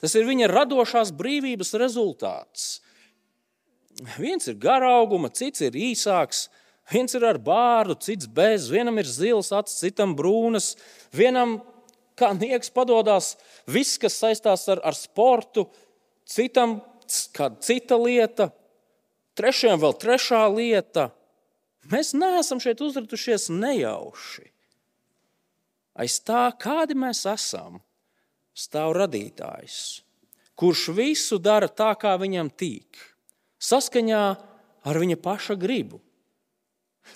Tas 0.00 0.14
ir 0.16 0.28
viņa 0.28 0.48
radošās 0.52 1.12
brīvības 1.16 1.72
rezultāts. 1.80 2.68
Viens 4.20 4.46
ir 4.48 4.60
garauguma, 4.60 5.32
cits 5.32 5.64
ir 5.64 5.76
īsāks, 5.76 6.48
viens 6.90 7.14
ir 7.14 7.24
ar 7.26 7.38
bārdu, 7.42 7.96
cits 8.02 8.28
bez, 8.30 8.68
vienam 8.72 8.98
ir 9.00 9.08
zils 9.08 9.52
acis, 9.54 9.78
citam 9.82 10.14
brūnas, 10.18 10.74
vienam 11.14 11.60
kā 12.18 12.32
nieks 12.36 12.72
padodas 12.74 13.34
viss, 13.68 13.98
kas 14.00 14.18
saistās 14.20 14.66
ar, 14.72 14.82
ar 14.84 14.96
sportu, 14.96 15.68
citam 16.28 16.80
kāda 17.34 17.58
cita 17.64 17.98
lieta, 17.98 18.50
trešajam 19.38 19.80
vēl 19.82 19.96
trešā 20.02 20.44
lieta. 20.52 21.10
Mēs 21.90 22.12
neesam 22.14 22.60
šeit 22.60 22.82
uzratušies 22.84 23.48
nejauši. 23.54 24.50
Aiz 26.00 26.20
tā, 26.22 26.44
kādi 26.60 26.94
mēs 26.94 27.24
esam, 27.28 27.80
stāv 28.54 28.94
radītājs, 28.98 30.02
kurš 30.60 30.90
visu 30.96 31.40
dara 31.42 31.68
tā, 31.68 31.90
kā 31.98 32.14
viņam 32.20 32.52
tīk, 32.52 33.00
saskaņā 33.60 34.22
ar 34.86 35.00
viņa 35.02 35.18
paša 35.24 35.56
gribu. 35.60 36.00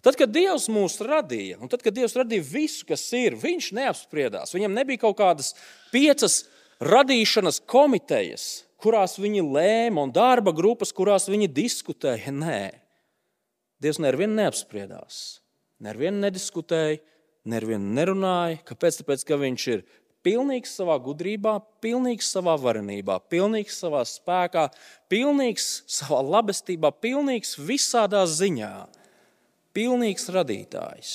Tad, 0.02 0.16
kad 0.18 0.32
Dievs 0.34 0.66
mūs 0.72 0.98
radīja, 1.04 1.60
un 1.62 1.70
tad, 1.70 1.84
kad 1.84 1.94
Dievs 1.94 2.16
radīja 2.18 2.44
visu, 2.46 2.82
kas 2.88 3.04
ir, 3.16 3.38
Viņš 3.40 3.70
neapspriedās. 3.78 4.54
Viņam 4.56 4.74
nebija 4.74 5.04
kaut 5.06 5.18
kādas 5.20 5.52
piecas 5.92 6.44
radīšanas 6.82 7.60
komitejas, 7.70 8.64
kurās 8.82 9.18
viņi 9.20 9.44
lēma, 9.46 10.04
un 10.04 10.12
darba 10.14 10.52
grupas, 10.56 10.92
kurās 10.92 11.28
viņi 11.30 11.48
diskutēja. 11.52 12.34
Nē, 12.34 12.62
Dievs 13.82 14.00
nevienu 14.00 14.38
neapspriedās, 14.40 15.20
nevienu 15.84 16.24
nediskutēja, 16.24 17.02
nevienu 17.48 17.92
nerunāja. 17.96 18.62
Kāpēc? 18.68 19.02
Tāpēc, 19.02 19.26
ka 19.28 19.38
Viņš 19.40 19.68
ir 19.74 19.84
pilnīgs 20.24 20.72
savā 20.78 20.96
gudrībā, 21.04 21.58
pilnīgs 21.84 22.30
savā 22.32 22.56
varenībā, 22.60 23.18
pilnīgs 23.28 23.76
savā 23.82 24.02
spēkā, 24.08 24.70
pilnīgs 25.12 25.84
savā 25.90 26.22
labestībā, 26.24 26.94
pilnīgs 27.04 27.58
visādā 27.60 28.24
ziņā 28.28 28.72
pilnīgs 29.74 30.30
radītājs, 30.32 31.12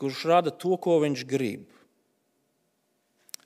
kurš 0.00 0.24
rada 0.30 0.52
to, 0.54 0.76
ko 0.80 1.00
viņš 1.02 1.24
grib. 1.28 1.66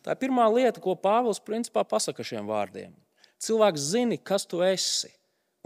Tā 0.05 0.15
ir 0.15 0.23
pirmā 0.23 0.47
lieta, 0.53 0.81
ko 0.81 0.95
Pāvils 0.97 1.41
principā 1.45 1.85
pasaka 1.85 2.25
šiem 2.25 2.49
vārdiem. 2.49 2.95
Cilvēks 3.43 3.91
zina, 3.93 4.19
kas 4.19 4.47
tu 4.49 4.63
esi, 4.65 5.11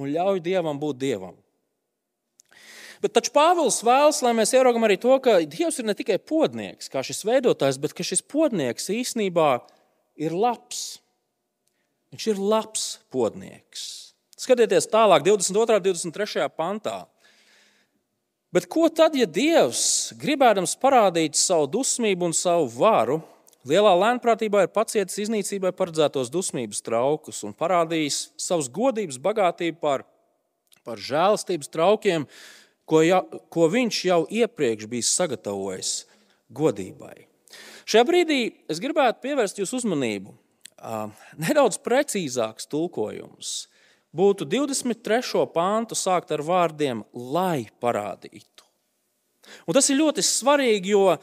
un 0.01 0.11
ļauj 0.13 0.43
Dievam 0.45 0.81
būt 0.81 0.99
Dievam. 1.01 1.37
Bet 3.03 3.17
taču 3.17 3.33
Pāvils 3.35 3.81
vēlas, 3.83 4.21
lai 4.23 4.31
mēs 4.39 4.53
ieraugam 4.55 4.87
arī 4.87 4.97
to, 5.03 5.15
ka 5.23 5.41
Dievs 5.43 5.81
ir 5.83 5.89
ne 5.89 5.95
tikai 5.99 6.21
podnieks, 6.23 6.91
kā 6.93 7.03
šis 7.03 7.25
veidotājs, 7.27 7.81
bet 7.83 7.97
ka 7.99 8.07
šis 8.07 8.23
podnieks 8.23 8.93
īstenībā 8.95 9.57
ir 10.23 10.37
labs. 10.37 11.01
Viņš 12.15 12.29
ir 12.31 12.39
labs 12.39 12.85
podnieks. 13.11 13.89
Skatieties 14.39 14.87
tālāk, 14.91 15.25
22. 15.27 15.79
un 15.79 15.87
23. 15.87 16.47
pantā. 16.55 17.03
Bet 18.53 18.67
ko 18.69 18.85
tad, 18.93 19.15
ja 19.17 19.25
Dievs, 19.25 20.13
gribēdams 20.21 20.75
parādīt 20.81 21.39
savu 21.41 21.71
dusmību 21.73 22.29
un 22.29 22.35
savu 22.37 22.67
varu, 22.75 23.23
lielā 23.65 23.93
lēnprātībā 23.97 24.67
ir 24.67 24.75
pacietis 24.75 25.23
iznīcībai 25.25 25.73
paredzētos 25.73 26.29
dusmības 26.33 26.83
traukus 26.85 27.41
un 27.49 27.57
parādījis 27.57 28.27
savus 28.37 28.69
godības 28.69 29.17
bagātību 29.25 29.81
par, 29.81 30.05
par 30.85 31.01
žēlastības 31.01 31.73
traukiem, 31.73 32.29
ko, 32.85 33.01
ja, 33.07 33.23
ko 33.49 33.71
viņš 33.73 34.05
jau 34.11 34.21
iepriekš 34.29 34.91
bija 34.91 35.09
sagatavojis 35.09 35.95
godībai? 36.53 37.25
Šajā 37.89 38.05
brīdī 38.05 38.41
es 38.69 38.85
gribētu 38.85 39.25
pievērst 39.25 39.65
jūsu 39.65 39.81
uzmanību 39.81 40.37
nedaudz 41.41 41.79
precīzāks 41.81 42.69
tulkojums 42.69 43.63
būtu 44.17 44.47
23. 44.49 45.47
pāntu 45.53 45.97
sākt 45.97 46.33
ar 46.35 46.45
vārdiem, 46.45 47.03
lai 47.13 47.69
parādītu. 47.81 48.67
Un 49.67 49.77
tas 49.77 49.89
ir 49.91 49.99
ļoti 49.99 50.25
svarīgi, 50.25 50.93
jo 50.95 51.17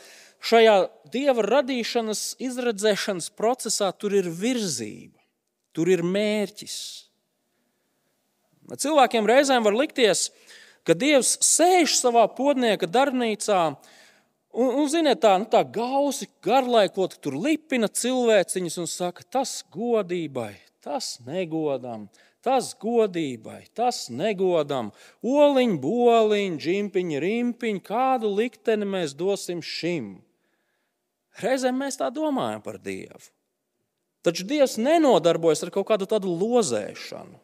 šajā 0.49 0.75
dieva 1.13 1.45
radīšanas, 1.45 2.36
izredzēšanas 2.41 3.30
procesā 3.38 3.91
tur 3.95 4.15
ir 4.17 4.30
virzība, 4.30 5.19
tur 5.73 5.91
ir 5.91 6.04
mērķis. 6.04 6.80
Cilvēkiem 8.69 9.25
reizēm 9.25 9.65
var 9.65 9.73
likties, 9.73 10.30
ka 10.86 10.93
Dievs 10.97 11.39
sēž 11.45 11.95
savā 11.97 12.28
podnieka 12.36 12.86
darbnīcā 12.89 13.62
un, 13.69 14.67
un 14.67 14.86
ziniet, 14.91 15.23
tā, 15.23 15.34
nu, 15.41 15.47
tā 15.49 15.63
gausi 15.65 16.30
garlaikot, 16.45 17.17
tur 17.23 17.38
lipina 17.38 17.89
cilvēciņus 17.89 18.78
un 18.84 18.89
saka, 18.89 19.25
tas 19.25 19.63
godībai, 19.73 20.54
tas 20.86 21.15
negodam, 21.25 22.06
Tas 22.10 22.29
godībai, 22.80 23.65
tas 23.75 24.08
negodam, 24.10 24.93
oliņ, 25.23 25.75
boliņ, 25.84 26.56
džimpiņ, 26.60 27.12
rimpiņ, 27.19 27.82
kādu 27.84 28.32
likteni 28.38 28.88
mēs 28.88 29.15
dosim 29.17 29.60
šim. 29.60 30.21
Reizēm 31.39 31.78
mēs 31.80 31.99
tā 31.99 32.10
domājam 32.12 32.63
par 32.63 32.80
Dievu. 32.80 33.30
Taču 34.23 34.43
Dievs 34.47 34.75
nenodarbojas 34.80 35.63
ar 35.63 35.71
kaut 35.71 35.88
kādu 35.88 36.08
tādu 36.10 36.32
lozēšanu. 36.36 37.38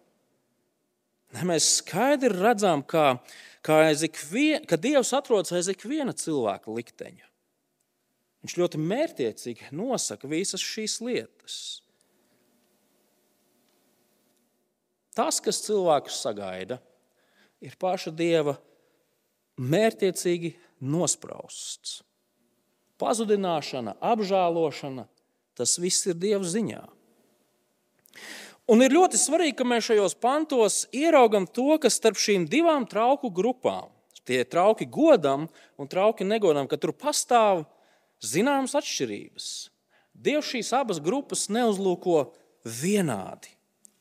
Ne, 1.36 1.44
mēs 1.48 1.68
skaidri 1.82 2.32
redzam, 2.36 2.84
ka, 2.84 3.18
ka, 3.64 3.80
ikvien, 3.92 4.64
ka 4.68 4.80
Dievs 4.80 5.12
atrodas 5.16 5.52
aiz 5.56 5.72
ikviena 5.72 6.16
cilvēka 6.16 6.72
likteņa. 6.72 7.28
Viņš 8.46 8.60
ļoti 8.60 8.80
mērķiecīgi 8.80 9.72
nosaka 9.76 10.30
visas 10.30 10.64
šīs 10.64 11.00
lietas. 11.04 11.58
Tas, 15.16 15.40
kas 15.40 15.64
cilvēkus 15.64 16.20
sagaida, 16.26 16.80
ir 17.64 17.78
paša 17.80 18.12
dieva 18.12 18.58
mērķiecīgi 19.56 20.52
nosprausts. 20.84 22.02
Pazudināšana, 23.00 23.98
apžēlošana, 24.00 25.08
tas 25.56 25.76
viss 25.80 26.08
ir 26.08 26.16
Dieva 26.20 26.48
ziņā. 26.48 26.84
Un 28.72 28.82
ir 28.82 28.96
ļoti 28.96 29.20
svarīgi, 29.20 29.58
ka 29.60 29.68
mēs 29.68 29.90
šajos 29.92 30.16
pantos 30.18 30.78
ieraugam 30.96 31.46
to, 31.46 31.76
kas 31.82 32.00
starp 32.00 32.18
šīm 32.18 32.48
divām 32.50 32.88
trauku 32.90 33.30
grupām, 33.30 33.92
tie 34.26 34.42
trauki 34.48 34.88
godam 34.90 35.46
un 35.78 35.92
trauki 35.92 36.26
negodam, 36.26 36.70
ka 36.72 36.80
tur 36.82 36.96
pastāv 36.96 37.66
zināmas 38.24 38.74
atšķirības. 38.80 39.50
Dievs 40.16 40.50
šīs 40.54 40.72
abas 40.74 41.02
grupas 41.04 41.46
neuzlūko 41.52 42.32
vienādi. 42.64 43.55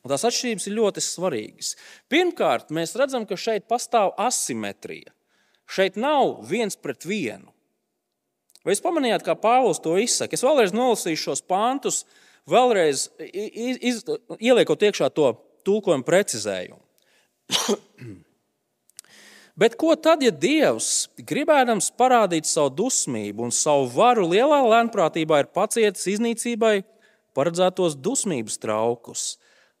Un 0.05 0.11
tās 0.13 0.21
atšķirības 0.29 0.67
ir 0.69 0.75
ļoti 0.77 1.01
svarīgas. 1.01 1.71
Pirmkārt, 2.13 2.69
mēs 2.77 2.93
redzam, 2.99 3.25
ka 3.25 3.33
šeit 3.41 3.65
pastāv 3.65 4.11
asimetrija. 4.21 5.09
Šeit 5.65 5.97
nav 5.97 6.43
viens 6.45 6.77
pret 6.77 7.07
vienu. 7.09 7.49
Vai 8.61 8.75
jūs 8.75 8.83
pamanījāt, 8.85 9.25
kā 9.25 9.33
Pāvils 9.37 9.81
to 9.81 9.95
izsaka? 10.01 10.37
Es 10.37 10.45
vēlreiz 10.45 10.75
nolasīšu 10.77 11.31
šos 11.31 11.41
pāntus, 11.49 12.03
vēlreiz 12.49 13.07
iz, 13.33 13.81
iz, 13.81 14.03
ieliekot 14.37 14.85
iekšā 14.85 15.09
to 15.13 15.31
tulkojumu 15.65 16.05
precizējumu. 16.05 16.81
Bet 19.61 19.77
ko 19.79 19.93
tad, 19.95 20.21
ja 20.25 20.33
Dievs, 20.33 21.07
gribēdams 21.17 21.89
parādīt 21.97 22.45
savu 22.49 22.73
dusmību 22.83 23.45
un 23.47 23.53
savu 23.55 23.87
varu, 23.93 24.27
lielā 24.33 24.59
lēnprātībā 24.67 25.41
ir 25.41 25.51
pacietis 25.55 26.09
iznīcībai 26.13 26.75
paredzētos 27.37 27.95
dusmības 27.97 28.59
traukus? 28.61 29.27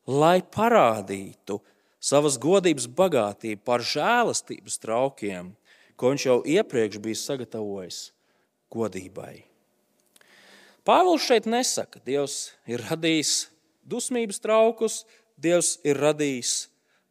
Lai 0.05 0.41
parādītu 0.41 1.59
savas 1.99 2.37
godības 2.41 2.85
bagātību 2.87 3.63
par 3.65 3.81
žēlastības 3.81 4.77
traukiem, 4.81 5.53
ko 5.97 6.11
viņš 6.13 6.25
jau 6.27 6.37
iepriekš 6.45 7.01
bija 7.01 7.21
sagatavojis 7.21 7.99
godībai. 8.73 9.45
Pāvils 10.85 11.25
šeit 11.25 11.47
nesaka, 11.49 11.97
ka 11.97 12.05
Dievs 12.05 12.53
ir 12.69 12.83
radījis 12.85 13.47
dusmības 13.89 14.41
traukus, 14.43 15.01
Dievs 15.35 15.79
ir 15.83 15.97
radījis 15.97 16.67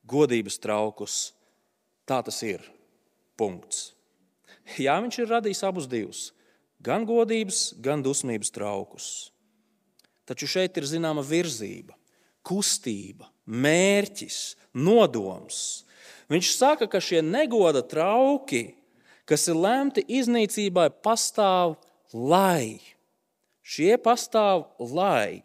godības 0.07 0.61
traukus. 0.63 1.17
Tā 2.07 2.21
tas 2.23 2.39
ir. 2.47 2.63
Punkts. 3.35 3.91
Jā, 4.79 4.95
viņš 5.03 5.19
ir 5.19 5.33
radījis 5.33 5.65
abus 5.67 5.89
divus, 5.91 6.21
gan 6.79 7.03
godības, 7.09 7.75
gan 7.83 8.05
dusmības 8.05 8.53
traukus. 8.55 9.09
Taču 10.25 10.47
šeit 10.49 10.79
ir 10.79 10.87
zināma 10.89 11.25
virzība 11.27 11.97
kustība, 12.45 13.29
mērķis, 13.45 14.55
nodoms. 14.77 15.85
Viņš 16.33 16.51
saka, 16.57 16.89
ka 16.91 17.01
šie 17.03 17.23
negoda 17.25 17.83
trauki, 17.85 18.75
kas 19.29 19.49
ir 19.49 19.59
lemti 19.61 20.05
iznīcībai, 20.21 20.91
pastāv 21.05 21.77
lai. 22.13 22.81
Šie 23.65 23.97
pastāv 24.01 24.69
lai 24.79 25.43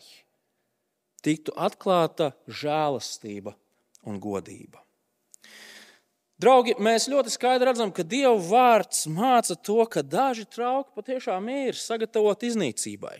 tiktu 1.23 1.51
atklāta 1.59 2.31
žēlastība 2.47 3.55
un 4.07 4.19
godība. 4.23 4.79
Draugi, 6.39 6.77
mēs 6.79 7.09
ļoti 7.11 7.33
skaidri 7.33 7.67
redzam, 7.67 7.91
ka 7.91 8.05
Dieva 8.07 8.37
vārds 8.39 9.03
māca 9.11 9.57
to, 9.59 9.81
ka 9.91 9.99
daži 9.99 10.45
trauki 10.47 10.95
patiešām 10.95 11.49
ir 11.51 11.75
sagatavoti 11.75 12.47
iznīcībai 12.47 13.17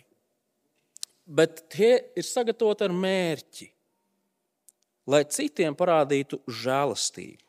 bet 1.30 1.62
tie 1.70 1.92
ir 2.18 2.26
sagatavoti 2.26 2.88
ar 2.88 2.96
mērķi. 2.96 3.70
lai 5.10 5.24
citiem 5.26 5.74
parādītu 5.74 6.38
žēlastību. 6.46 7.42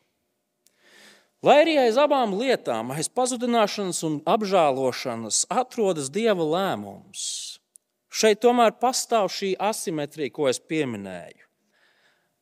Lai 1.45 1.55
arī 1.63 1.75
aiz 1.81 1.97
abām 1.97 2.35
lietām, 2.37 2.91
aiz 2.93 3.09
pazudināšanas 3.09 4.03
un 4.07 4.19
apžēlošanas, 4.29 5.43
atrodas 5.49 6.11
dieva 6.13 6.45
lēmums, 6.45 7.23
šeit 8.13 8.43
tomēr 8.45 8.75
pastāv 8.81 9.29
šī 9.33 9.55
asimetrija, 9.57 10.33
ko 10.33 10.49
es 10.51 10.61
pieminēju. 10.61 11.47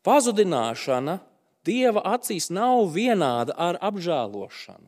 Pazudināšana 0.03 1.19
dieva 1.67 2.03
acīs 2.11 2.49
nav 2.51 2.89
vienāda 2.95 3.55
ar 3.55 3.79
apžēlošanu. 3.87 4.87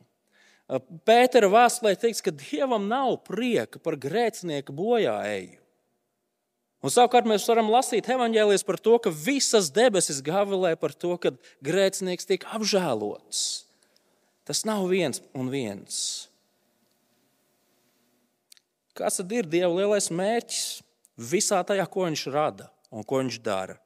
Pētera 1.08 1.48
vēstulē 1.52 1.96
teikts, 2.00 2.24
ka 2.24 2.32
dievam 2.36 2.86
nav 2.88 3.18
prieka 3.28 3.80
par 3.80 3.98
grēcinieku 4.00 4.76
bojāēju. 4.76 5.61
Un 6.82 6.90
savukārt 6.90 7.28
mēs 7.30 7.46
varam 7.46 7.70
lasīt 7.70 8.08
evanģēlijas 8.10 8.64
par 8.66 8.78
to, 8.82 8.96
ka 8.98 9.12
visas 9.14 9.70
debesis 9.70 10.18
gavilē 10.24 10.74
par 10.80 10.94
to, 10.94 11.14
ka 11.22 11.30
grēcinieks 11.62 12.26
tiek 12.26 12.46
apžēlots. 12.50 13.62
Tas 14.42 14.64
nav 14.66 14.88
viens 14.90 15.22
un 15.38 15.50
viens. 15.52 16.00
Kas 18.98 19.20
tad 19.20 19.30
ir 19.32 19.46
Dieva 19.48 19.70
lielais 19.70 20.10
mērķis 20.12 20.82
visā 21.30 21.62
tajā, 21.64 21.86
ko 21.86 22.08
Viņš 22.08 22.26
rada 22.34 22.68
un 22.90 23.06
ko 23.06 23.22
Viņš 23.22 23.38
dara? 23.46 23.78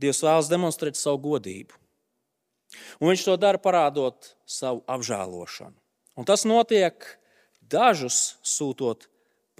Dievs 0.00 0.24
vēlas 0.24 0.48
demonstrēt 0.50 0.98
savu 0.98 1.20
godību. 1.28 1.76
Un 2.98 3.12
viņš 3.12 3.26
to 3.26 3.36
dara 3.36 3.60
parādot 3.60 4.32
savu 4.48 4.80
apžēlošanu. 4.90 5.76
Un 6.16 6.26
tas 6.28 6.46
notiek 6.48 7.04
dažus 7.60 8.38
sūtot 8.40 9.06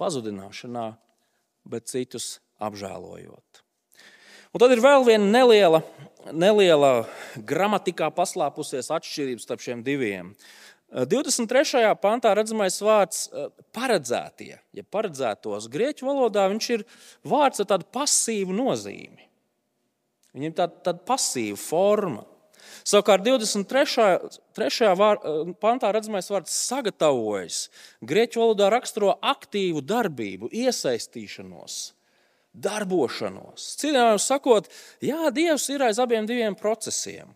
pazudināšanā, 0.01 0.95
bet 1.67 1.89
citus 1.91 2.37
apžēlojot. 2.63 3.63
Un 4.53 4.61
tad 4.61 4.73
ir 4.75 4.83
vēl 4.83 5.05
viena 5.07 5.25
neliela, 5.25 5.81
neliela 6.29 7.07
gramatikā 7.41 8.11
paslēpusies 8.13 8.91
atšķirība 8.93 9.41
starp 9.41 9.63
šiem 9.65 9.81
diviem. 9.85 10.33
23. 10.93 11.87
pantā 11.97 12.35
redzamais 12.37 12.75
vārds 12.85 13.25
eh, 13.31 13.47
paredzētie, 13.73 14.59
ja 14.77 14.83
paredzētos 14.93 15.65
grieķu 15.73 16.05
valodā, 16.05 16.45
viņš 16.51 16.67
ir 16.75 16.83
vārds 17.25 17.63
ar 17.63 17.71
tādu 17.71 17.87
pasīvu 17.97 18.53
nozīmi. 18.53 19.25
Viņam 20.33 20.51
ir 20.51 20.55
tāda, 20.57 20.77
tāda 20.85 21.01
pasīva 21.07 21.57
forma. 21.57 22.27
Savukārt 22.81 23.25
23. 23.25 24.89
Vār, 24.99 25.21
pantā 25.61 25.91
redzamais 25.93 26.29
vārds 26.33 26.55
sagatavojas. 26.69 27.67
Grieķu 28.01 28.41
valodā 28.41 28.71
raksturo 28.73 29.13
aktīvu 29.21 29.83
darbību, 29.85 30.49
iesaistīšanos, 30.49 31.77
darbošanos. 32.53 33.69
Citiem 33.81 34.19
sakot, 34.21 34.67
jā, 35.03 35.29
Dievs 35.35 35.69
ir 35.73 35.85
aiz 35.85 36.01
abiem 36.01 36.27
diviem 36.29 36.57
procesiem. 36.57 37.33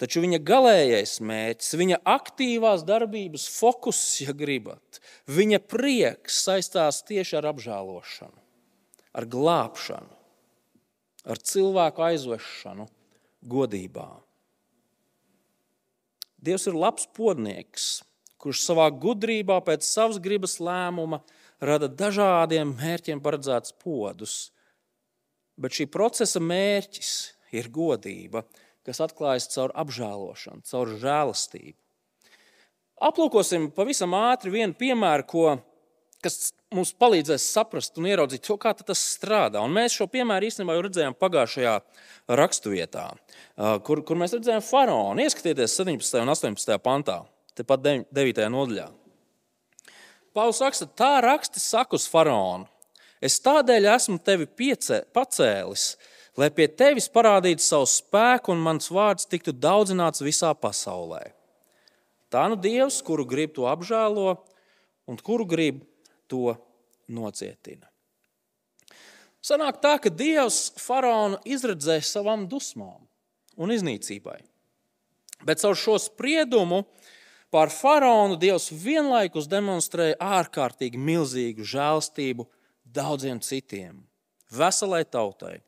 Taču 0.00 0.22
viņa 0.24 0.38
galīgais 0.48 1.18
mērķis, 1.28 1.74
viņa 1.76 1.98
aktīvās 2.08 2.86
darbības 2.88 3.44
fokus, 3.52 3.98
ja 4.22 4.32
gribat, 4.32 5.00
viņa 5.28 5.60
prieks 5.68 6.38
saistās 6.46 7.02
tieši 7.04 7.36
ar 7.36 7.50
apžēlošanu, 7.50 8.40
ar 9.12 9.26
glābšanu, 9.28 10.16
ar 11.28 11.42
cilvēku 11.44 12.06
aizvešanu 12.06 12.88
godībā. 13.44 14.08
Dievs 16.40 16.64
ir 16.70 16.76
labs 16.76 17.04
podnieks, 17.16 18.00
kurš 18.40 18.62
savā 18.64 18.86
gudrībā 19.02 19.58
pēc 19.66 19.84
savas 19.84 20.20
gribas 20.22 20.56
lēmuma 20.62 21.20
rada 21.60 21.90
dažādiem 21.92 22.72
mērķiem 22.78 23.20
paredzētus 23.20 23.76
podus. 23.82 24.36
Bet 25.60 25.76
šī 25.76 25.90
procesa 25.92 26.40
mērķis 26.40 27.12
ir 27.52 27.68
godība, 27.68 28.46
kas 28.86 29.02
atklājas 29.04 29.50
caur 29.52 29.74
apžēlošanu, 29.82 30.64
caur 30.64 30.94
žēlastību. 31.02 31.76
Aplūkosim 33.00 33.68
pavisam 33.76 34.16
ātri 34.16 34.52
vienu 34.54 34.76
piemēru, 34.76 35.26
ko, 35.28 35.44
kas 36.24 36.52
mums 36.74 36.92
palīdzēs 37.00 37.48
saprast 37.54 37.98
un 37.98 38.08
ieraudzīt 38.10 38.44
to, 38.46 38.56
kā 38.60 38.72
tas 38.76 39.00
strādā. 39.16 39.62
Un 39.64 39.74
mēs 39.74 39.96
šo 39.96 40.06
piemēru 40.10 40.48
īstenībā 40.50 40.76
jau 40.76 40.84
redzējām 40.86 41.16
pagājušajā 41.18 41.74
raksturvietā, 42.40 43.06
kur, 43.86 44.04
kur 44.06 44.20
mēs 44.20 44.36
redzējām 44.36 44.64
faraonu. 44.64 45.24
Ieskatieties 45.24 45.76
17. 45.80 46.20
un 46.22 46.34
18. 46.34 46.76
pantā, 46.84 47.22
tepat 47.58 47.88
9. 48.12 48.46
nodaļā. 48.52 48.90
Pāvils 50.36 50.62
raksta, 50.62 50.86
tā 50.86 51.16
raksti 51.24 51.62
saka 51.62 51.98
uz 51.98 52.06
faraonu. 52.10 52.68
Es 53.20 53.40
tādēļ 53.44 53.88
esmu 53.96 54.20
tevi 54.24 54.46
piece, 54.46 55.02
pacēlis, 55.12 55.90
lai 56.40 56.48
pie 56.54 56.70
tevis 56.72 57.10
parādītu 57.12 57.64
savu 57.64 57.88
spēku 57.90 58.54
un 58.54 58.62
mans 58.64 58.88
vārds 58.94 59.28
tiktu 59.28 59.52
daudzināts 59.52 60.22
visā 60.24 60.54
pasaulē. 60.56 61.26
Tā 62.30 62.46
nu 62.48 62.56
Dievs, 62.56 63.00
kuru 63.02 63.26
grib 63.26 63.52
to 63.56 63.66
apžēlo 63.66 64.38
un 65.10 65.18
kuru 65.18 65.44
grib 65.50 65.82
to 66.30 66.54
nocietina. 67.10 67.88
Sanāk 69.40 69.80
tā, 69.80 69.96
ka 70.02 70.12
Dievs 70.12 70.74
faraonu 70.78 71.38
izredzēja 71.48 72.04
savām 72.04 72.44
dusmām 72.48 73.00
un 73.60 73.72
iznīcībai. 73.72 74.38
Bet 75.48 75.62
caur 75.62 75.78
šo 75.78 75.96
spriedumu 76.00 76.82
pār 77.52 77.72
faraonu 77.72 78.36
Dievs 78.40 78.68
vienlaikus 78.72 79.48
demonstrēja 79.48 80.18
ārkārtīgi 80.20 81.00
milzīgu 81.00 81.64
žēlstību 81.64 82.46
daudziem 82.84 83.40
citiem, 83.40 84.02
veselai 84.52 85.06
tautai. 85.08 85.58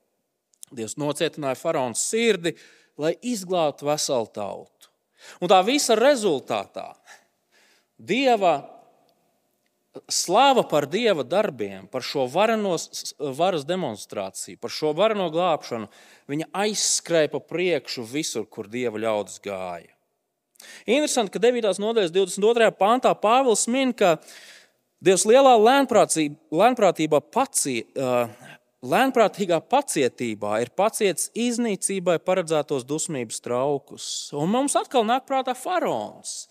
Dievs 0.73 0.99
nocietināja 1.01 1.57
faraona 1.57 1.97
sirdi, 1.97 2.55
lai 3.01 3.15
izglābtu 3.25 3.89
veselu 3.89 4.29
tautu. 4.37 4.93
Un 5.41 5.49
tā 5.49 5.61
visa 5.65 5.97
rezultātā 5.97 6.91
Dieva 8.03 8.57
slāva 10.09 10.65
par 10.69 10.87
dieva 10.91 11.25
darbiem, 11.25 11.87
par 11.93 12.05
šo 12.07 12.27
varenos, 12.31 13.15
varas 13.19 13.67
demonstrāciju, 13.69 14.61
par 14.61 14.73
šo 14.73 14.95
vareno 14.97 15.29
glābšanu, 15.33 15.91
viņa 16.33 16.49
aizskrēja 16.65 17.33
pa 17.35 17.43
priekšu 17.45 18.07
visur, 18.09 18.47
kur 18.49 18.71
dieva 18.73 19.01
ļaudis 19.03 19.43
gāja. 19.45 19.93
Interesanti, 20.87 21.35
ka 21.35 21.43
9. 21.43 21.75
nodaļas 21.83 22.15
22. 22.15 22.71
pāntā 22.79 23.13
Pāvils 23.19 23.67
min, 23.69 23.93
ka 23.93 24.17
Dievs 25.03 25.25
lielā 25.27 25.57
lēnprātībā, 25.59 27.19
paci, 27.35 27.81
lēnprātīgā 28.87 29.59
pacietībā 29.67 30.61
ir 30.63 30.71
paciets 30.79 31.27
iznīcībai 31.35 32.21
paredzētos 32.23 32.87
dusmības 32.87 33.43
traukus. 33.43 34.05
Un 34.39 34.53
mums 34.55 34.79
atkal 34.79 35.03
nāk 35.09 35.27
prātā 35.27 35.57
faraons. 35.59 36.47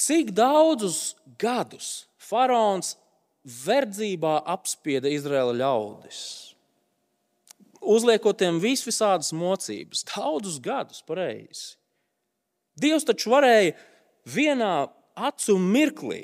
Cik 0.00 0.32
daudzus 0.32 1.12
gadus 1.40 2.06
Faraons 2.24 2.94
verdzībā 3.44 4.38
apspieda 4.54 5.10
Izraēla 5.12 5.54
ļaudis, 5.60 6.20
uzliekot 7.84 8.38
tiem 8.40 8.60
visvisādas 8.62 9.34
mocības, 9.36 10.04
daudzus 10.08 10.60
gadus 10.64 11.02
pareizi. 11.04 11.74
Dievs 12.80 13.04
taču 13.06 13.30
varēja 13.34 13.74
vienā 14.26 14.72
acu 15.14 15.58
mirklī 15.60 16.22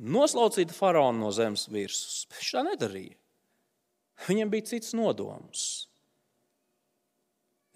noslaucīt 0.00 0.72
faraonu 0.74 1.26
no 1.26 1.30
zemes 1.34 1.68
virsmas, 1.70 2.24
viņš 2.32 2.50
tā 2.56 2.64
nedarīja. 2.66 3.16
Viņam 4.26 4.50
bija 4.52 4.68
cits 4.72 4.94
nodoms. 4.96 5.66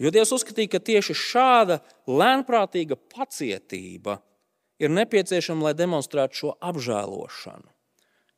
Jo 0.01 0.11
Dievs 0.11 0.33
uzskatīja, 0.35 0.73
ka 0.75 0.81
tieši 0.83 1.15
šāda 1.17 1.79
lēnprātīga 2.11 2.99
pacietība 3.15 4.19
ir 4.83 4.93
nepieciešama, 4.95 5.69
lai 5.69 5.75
demonstrētu 5.79 6.41
šo 6.41 6.55
apžēlošanu, 6.65 7.69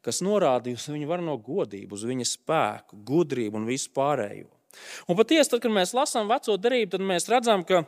kas 0.04 0.22
norāda 0.24 0.72
uz 0.74 0.86
viņa 0.90 1.08
varno 1.10 1.36
godību, 1.40 1.96
uz 1.96 2.04
viņa 2.06 2.28
spēku, 2.28 3.00
gudrību 3.06 3.60
un 3.60 3.68
visu 3.68 3.92
pārējo. 3.96 4.50
Un 5.08 5.16
patiesi, 5.16 5.50
tad, 5.50 5.62
kad 5.64 5.72
mēs 5.72 5.94
lasām 5.96 6.28
veco 6.28 6.56
derību, 6.60 6.92
tad 6.92 7.04
mēs 7.06 7.30
redzam, 7.32 7.64
ka 7.66 7.84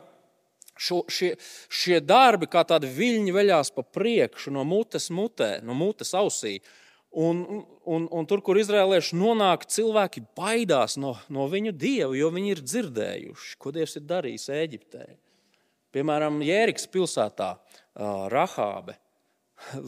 šo, 0.79 1.03
šie, 1.11 1.33
šie 1.69 1.99
darbi 2.01 2.49
kā 2.49 2.63
tādi 2.67 2.89
viļņi 2.91 3.35
veļās 3.35 3.73
pa 3.75 3.85
priekšu 3.85 4.53
no 4.55 4.65
mutes 4.67 5.09
mutē, 5.13 5.57
no 5.65 5.77
mutes 5.77 6.15
ausī. 6.17 6.57
Un, 7.09 7.41
un, 7.89 8.05
un 8.13 8.27
tur, 8.29 8.41
kur 8.45 8.59
izrēlieši 8.61 9.17
nonāk, 9.17 9.65
cilvēki 9.73 10.27
baidās 10.37 10.97
no, 11.01 11.15
no 11.33 11.47
viņu 11.49 11.73
dievu, 11.73 12.13
jo 12.17 12.29
viņi 12.35 12.53
ir 12.53 12.61
dzirdējuši, 12.61 13.55
ko 13.57 13.73
Dievs 13.73 13.97
ir 13.97 14.05
darījis 14.11 14.45
Eģiptē. 14.53 15.07
Piemēram, 15.95 16.41
Jēriks 16.45 16.85
pilsētā 16.91 17.53
Rahābe. 18.33 18.95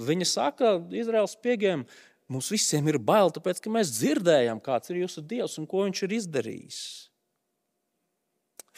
Viņa 0.10 0.28
saka 0.28 0.74
Izraels 0.98 1.36
spiegiem, 1.38 1.86
mums 2.32 2.50
visiem 2.52 2.90
ir 2.92 3.00
bail, 3.00 3.32
tāpēc 3.32 3.62
ka 3.64 3.72
mēs 3.72 3.94
dzirdējam, 3.96 4.60
kāds 4.64 4.92
ir 4.92 5.04
jūsu 5.04 5.24
dievs 5.24 5.58
un 5.62 5.70
ko 5.70 5.86
viņš 5.86 6.04
ir 6.08 6.16
izdarījis. 6.18 6.82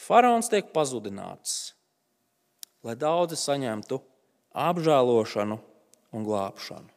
Faraons 0.04 0.50
tiek 0.52 0.68
pazudināts, 0.74 1.72
lai 2.84 2.96
daudzi 3.00 3.38
saņemtu 3.40 4.02
apžēlošanu 4.54 5.56
un 6.14 6.26
glābšanu. 6.26 6.90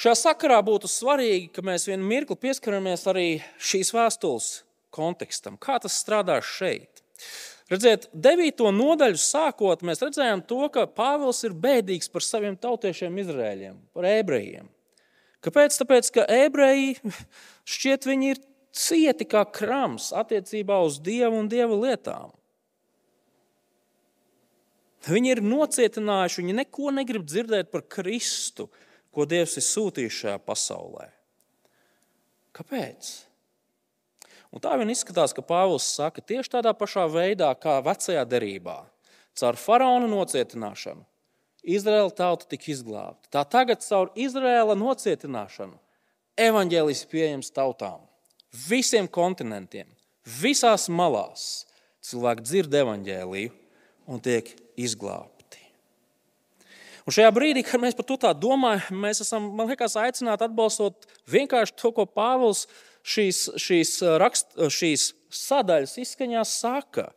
Šajā 0.00 0.16
sakarā 0.16 0.60
būtu 0.64 0.88
svarīgi, 0.88 1.50
ka 1.52 1.64
mēs 1.66 1.84
vienu 1.88 2.06
mirkli 2.08 2.36
pieskaramies 2.40 3.02
arī 3.10 3.26
šīs 3.60 3.90
vēstules 3.92 4.46
kontekstam, 4.94 5.58
kā 5.60 5.76
tas 5.82 5.98
strādā 6.00 6.38
šeit. 6.44 7.02
Redziet, 7.70 8.08
devīto 8.10 8.72
nodaļu 8.74 9.18
sākot, 9.22 9.84
mēs 9.86 10.02
redzējām 10.02 10.42
to, 10.50 10.64
ka 10.74 10.88
Pāvils 10.90 11.44
ir 11.46 11.54
bēdīgs 11.54 12.10
par 12.10 12.24
saviem 12.26 12.56
tautiešiem, 12.58 13.20
Izrēļiem, 13.22 13.76
par 13.94 14.08
ebrejiem. 14.10 14.66
Kāpēc? 15.44 15.76
Tāpēc, 15.78 16.10
ka 16.16 16.26
ebreji 16.34 16.96
šķiet 17.76 18.10
viņi 18.10 18.32
ir 18.34 18.42
cieti 18.74 19.26
kā 19.30 19.44
krams 19.54 20.10
attiecībā 20.16 20.80
uz 20.82 20.98
Dievu 21.02 21.38
un 21.38 21.48
Dieva 21.50 21.78
lietām. 21.78 22.34
Viņi 25.06 25.32
ir 25.32 25.40
nocietinājuši, 25.46 26.42
viņi 26.42 26.58
neko 26.58 26.90
negrib 26.92 27.24
dzirdēt 27.24 27.70
par 27.72 27.86
Kristu, 27.88 28.66
ko 29.14 29.24
Dievs 29.30 29.56
ir 29.56 29.64
sūtījis 29.64 30.22
šajā 30.24 30.38
pasaulē. 30.44 31.06
Kāpēc? 32.58 33.14
Un 34.50 34.62
tā 34.62 34.74
vien 34.80 34.90
izskatās, 34.90 35.34
ka 35.34 35.44
Pāvils 35.46 35.86
saka 35.94 36.22
tieši 36.22 36.56
tādā 36.56 36.72
pašā 36.74 37.04
veidā, 37.10 37.52
kā 37.54 37.78
vecajā 37.86 38.24
derībā. 38.26 38.80
Caur 39.38 39.58
faraona 39.60 40.08
nocietināšanu 40.10 41.06
Izraēla 41.60 42.12
tauta 42.16 42.48
tika 42.48 42.70
izglābta. 42.72 43.28
Tā 43.28 43.44
tagad 43.44 43.84
caur 43.84 44.10
Izraēla 44.18 44.74
nocietināšanu 44.80 45.76
evaņģēlis 46.40 47.02
pieejams 47.10 47.52
tautām, 47.52 48.00
visiem 48.68 49.08
kontinentiem, 49.08 49.88
visās 50.40 50.88
malās. 50.88 51.66
Cilvēki 52.00 52.46
dzird 52.46 52.74
evaņģēliju 52.80 53.50
un 54.08 54.22
tiek 54.24 54.46
izglābti. 54.80 55.58
Un 57.04 57.12
šajā 57.12 57.28
brīdī, 57.36 57.64
kad 57.66 57.82
mēs 57.82 57.96
par 57.98 58.06
to 58.08 58.16
tā 58.22 58.30
domājam, 58.32 59.02
mēs 59.02 59.20
esam 59.20 59.50
liekas, 59.68 59.98
aicināti 60.00 60.46
atbalstot 60.46 61.04
vienkārši 61.28 61.76
to, 61.76 61.92
ko 61.92 62.06
Pāvils 62.08 62.64
šīs, 63.06 63.46
šīs, 63.60 63.94
rakst, 64.20 64.56
šīs 64.56 65.10
sadaļas 65.30 65.96
izskaņā 66.04 66.44
saka. 66.48 67.10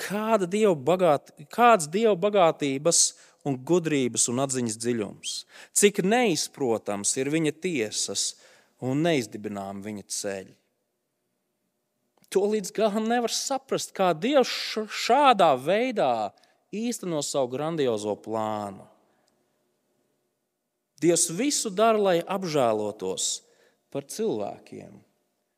Kāda 0.00 0.48
dieva 0.50 0.74
bagāt, 0.74 1.30
kāds 1.54 1.86
dieva 1.86 2.16
bagātības 2.18 3.12
un 3.46 3.60
gudrības 3.62 4.26
un 4.32 4.42
atziņas 4.42 4.80
dziļums, 4.80 5.34
cik 5.76 6.02
neizprotams 6.02 7.14
ir 7.20 7.30
viņa 7.30 7.52
tiesas 7.62 8.32
un 8.82 9.04
neizdibinām 9.06 9.84
viņa 9.84 10.06
ceļi. 10.10 10.54
To 12.34 12.48
līdz 12.50 12.72
galam 12.74 13.06
nevar 13.06 13.30
saprast, 13.30 13.92
kā 13.94 14.10
Dievs 14.18 14.50
šādā 14.90 15.52
veidā 15.54 16.32
īsteno 16.74 17.20
savu 17.22 17.52
grandiozo 17.52 18.16
plānu. 18.18 18.88
Dievs 20.98 21.28
visu 21.36 21.70
dara, 21.70 22.00
lai 22.00 22.16
apžēlotos 22.26 23.44
par 23.94 24.08
cilvēkiem. 24.10 24.96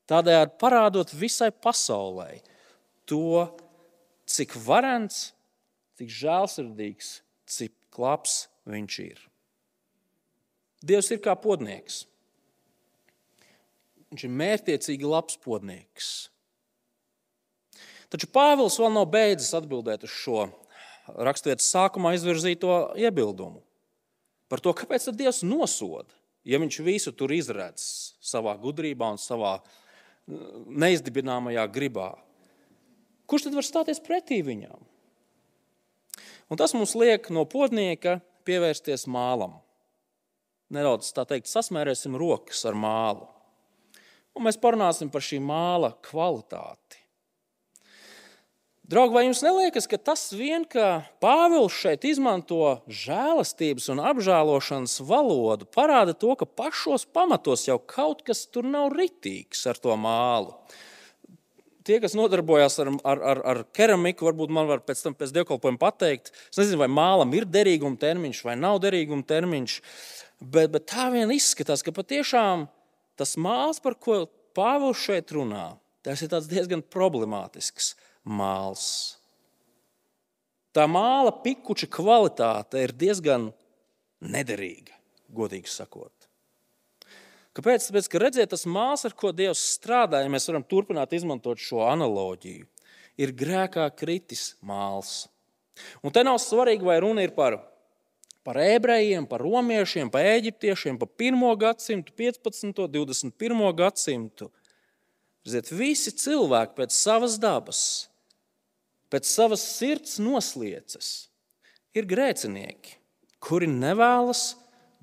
Tādējādi 0.06 0.58
parādot 0.60 1.14
visai 1.16 1.48
pasaulē 1.50 2.36
to, 3.08 3.46
cik 4.28 4.54
varants, 4.66 5.32
cik 5.98 6.12
žēlsirdīgs, 6.12 7.10
cik 7.48 7.98
labs 7.98 8.44
viņš 8.68 8.98
ir. 9.06 9.24
Dievs 10.86 11.10
ir 11.10 11.22
kā 11.24 11.34
podnieks. 11.40 12.04
Viņš 14.12 14.26
ir 14.28 14.36
mērķiecīgi 14.38 15.08
labs 15.08 15.38
podnieks. 15.42 16.10
Taču 18.12 18.28
Pāvils 18.30 18.76
vēl 18.78 18.92
nav 18.94 19.08
beidzis 19.10 19.56
atbildēt 19.58 20.04
uz 20.06 20.12
šo 20.14 20.44
raksturvietas 21.26 21.66
sākumā 21.72 22.14
izvirzīto 22.14 22.76
iebildumu 22.98 23.62
par 24.46 24.62
to, 24.62 24.70
kāpēc 24.78 25.08
Dievs 25.18 25.42
nosoda, 25.42 26.12
ja 26.46 26.60
viņš 26.62 26.78
visu 26.86 27.10
tur 27.10 27.34
izredz 27.34 28.05
savā 28.26 28.56
gudrībā 28.60 29.12
un 29.14 29.20
savā 29.20 29.56
neizdibināmajā 30.26 31.66
gribā. 31.72 32.10
Kurš 33.30 33.48
tad 33.48 33.56
var 33.58 33.66
stāties 33.66 34.02
pretī 34.02 34.40
viņam? 34.46 34.82
Un 36.50 36.58
tas 36.58 36.74
mums 36.76 36.94
liek 36.98 37.30
no 37.34 37.46
podnieka 37.50 38.20
pievērsties 38.46 39.06
mālam. 39.10 39.56
Nedaudz 40.70 41.12
tā 41.14 41.26
teikt, 41.26 41.50
sasmērēsim 41.50 42.14
rokas 42.18 42.64
ar 42.66 42.74
mālu. 42.78 43.26
Un 44.36 44.46
mēs 44.46 44.58
parunāsim 44.60 45.10
par 45.10 45.24
šī 45.24 45.38
māla 45.42 45.94
kvalitāti. 46.04 47.05
Draugi, 48.86 49.16
vai 49.16 49.24
jums 49.24 49.40
neliekas, 49.42 49.88
ka 49.90 49.98
tas 49.98 50.28
vien, 50.30 50.62
ka 50.62 51.00
Pāvils 51.18 51.74
šeit 51.74 52.04
izmanto 52.06 52.76
žēlastības 52.86 53.88
un 53.90 53.98
apžēlošanas 54.12 55.00
valodu, 55.08 55.66
parāda 55.74 56.14
to, 56.14 56.36
ka 56.38 56.46
pašos 56.46 57.02
pamatos 57.10 57.66
jau 57.66 57.80
kaut 57.82 58.22
kas 58.22 58.44
tur 58.46 58.68
nav 58.70 58.94
ritīgs 58.94 59.64
ar 59.66 59.82
to 59.82 59.96
mālu. 59.98 60.54
Tie, 61.82 61.98
kas 62.02 62.14
nodarbojas 62.14 62.78
ar, 62.84 62.92
ar, 63.02 63.24
ar, 63.32 63.42
ar 63.56 63.62
keramiku, 63.74 64.28
varbūt 64.30 64.54
man 64.54 64.70
var 64.70 64.86
pēc 64.86 65.02
tam 65.02 65.18
pēc 65.18 65.34
dievkalpojuma 65.34 65.82
pateikt, 65.82 66.30
es 66.54 66.62
nezinu, 66.62 66.84
vai 66.84 66.90
mālam 66.90 67.34
ir 67.34 67.50
derīguma 67.50 67.98
termiņš 67.98 68.46
vai 68.46 68.54
nav 68.54 68.78
derīguma 68.86 69.26
termiņš, 69.26 69.80
bet, 70.38 70.70
bet 70.78 70.90
tā 70.94 71.10
vien 71.10 71.34
izskatās, 71.34 71.82
ka 71.82 71.90
patiešām 71.90 72.68
tas 73.18 73.34
māls, 73.34 73.82
par 73.82 73.98
ko 73.98 74.28
Pāvils 74.54 75.02
šeit 75.02 75.34
runā, 75.34 75.72
tas 76.06 76.22
ir 76.22 76.30
diezgan 76.30 76.86
problemātisks 76.86 77.96
māls. 78.26 79.16
Tā 80.76 80.84
māla 80.90 81.32
pikuča 81.40 81.88
kvalitāte 81.88 82.82
ir 82.84 82.92
diezgan 82.92 83.48
nederīga, 84.20 84.92
godīgi 85.32 85.70
sakot. 85.72 86.12
Kāpēc? 87.56 87.86
Tāpēc, 87.88 88.08
ka 88.12 88.20
redziet, 88.20 88.50
tas 88.52 88.66
māls, 88.68 89.06
ar 89.08 89.14
ko 89.16 89.30
Dievs 89.32 89.62
strādā, 89.78 90.20
ja 90.20 90.28
mēs 90.32 90.44
varam 90.50 90.66
turpināt 90.66 91.14
izmantot 91.16 91.62
šo 91.62 91.86
analoģiju, 91.88 92.66
ir 93.16 93.32
grēkā 93.32 93.86
kritis 93.96 94.50
māls. 94.60 95.24
Un 96.04 96.12
te 96.12 96.20
nav 96.26 96.36
svarīgi, 96.42 96.84
vai 96.84 96.98
runa 97.00 97.24
ir 97.24 97.32
par, 97.36 97.56
par 98.44 98.60
ebrejiem, 98.60 99.24
par 99.28 99.40
romiešiem, 99.44 100.10
par 100.12 100.28
eģiptiešiem, 100.34 100.98
par 101.00 101.08
1. 101.16 101.40
gadsimtu, 101.62 102.12
15. 102.20 102.84
un 102.84 102.92
21. 102.92 103.64
gadsimtu. 103.80 104.50
Redziet, 105.46 105.72
visi 105.72 106.12
cilvēki 106.12 106.76
pēc 106.76 106.92
savas 106.92 107.38
dabas 107.40 107.80
pēc 109.12 109.28
savas 109.28 109.62
sirds 109.76 110.18
nosliecas, 110.22 111.28
ir 111.96 112.08
grēcinieki, 112.08 112.96
kuri 113.42 113.68
nevēlas 113.70 114.54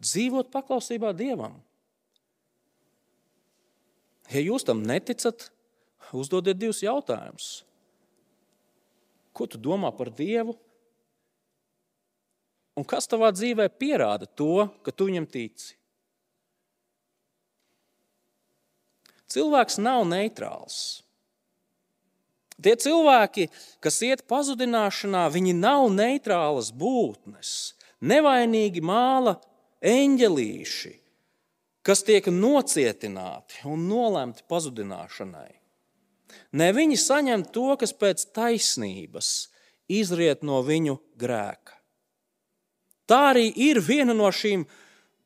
dzīvot 0.04 0.52
paklausībā 0.54 1.14
Dievam. 1.16 1.60
Ja 4.34 4.42
jūs 4.42 4.66
tam 4.66 4.82
neticat, 4.88 5.50
uzdodiet 6.14 6.60
divus 6.60 6.82
jautājumus. 6.84 7.64
Ko 9.34 9.48
tu 9.50 9.58
domā 9.58 9.92
par 9.96 10.12
Dievu? 10.14 10.56
Un 12.78 12.86
kas 12.90 13.06
tavā 13.10 13.30
dzīvē 13.34 13.68
pierāda 13.78 14.26
to, 14.26 14.66
ka 14.86 14.94
tu 14.94 15.10
viņam 15.10 15.28
tici? 15.30 15.76
Cilvēks 19.34 19.80
nav 19.82 20.04
neitrāls. 20.06 21.03
Tie 22.62 22.76
cilvēki, 22.78 23.48
kas 23.82 24.02
iet 24.06 24.26
pazudināšanā, 24.30 25.26
viņi 25.34 25.56
nav 25.58 25.88
neitrālas 25.94 26.70
būtnes, 26.76 27.74
nevainīgi 28.04 28.84
māla 28.86 29.40
eņģelīši, 29.82 30.94
kas 31.84 32.06
tiek 32.06 32.30
nocietināti 32.30 33.66
un 33.68 33.88
nolemti 33.90 34.46
pazudināšanai. 34.50 35.52
Ne 36.54 36.70
viņi 36.74 36.98
saņem 37.00 37.48
to, 37.54 37.74
kas 37.80 37.94
pēc 37.98 38.28
taisnības 38.36 39.32
izriet 39.92 40.46
no 40.46 40.62
viņu 40.66 41.00
grēka. 41.20 41.80
Tā 43.10 43.20
arī 43.34 43.50
ir 43.50 43.82
viena 43.84 44.14
no 44.16 44.30
šīm, 44.32 44.64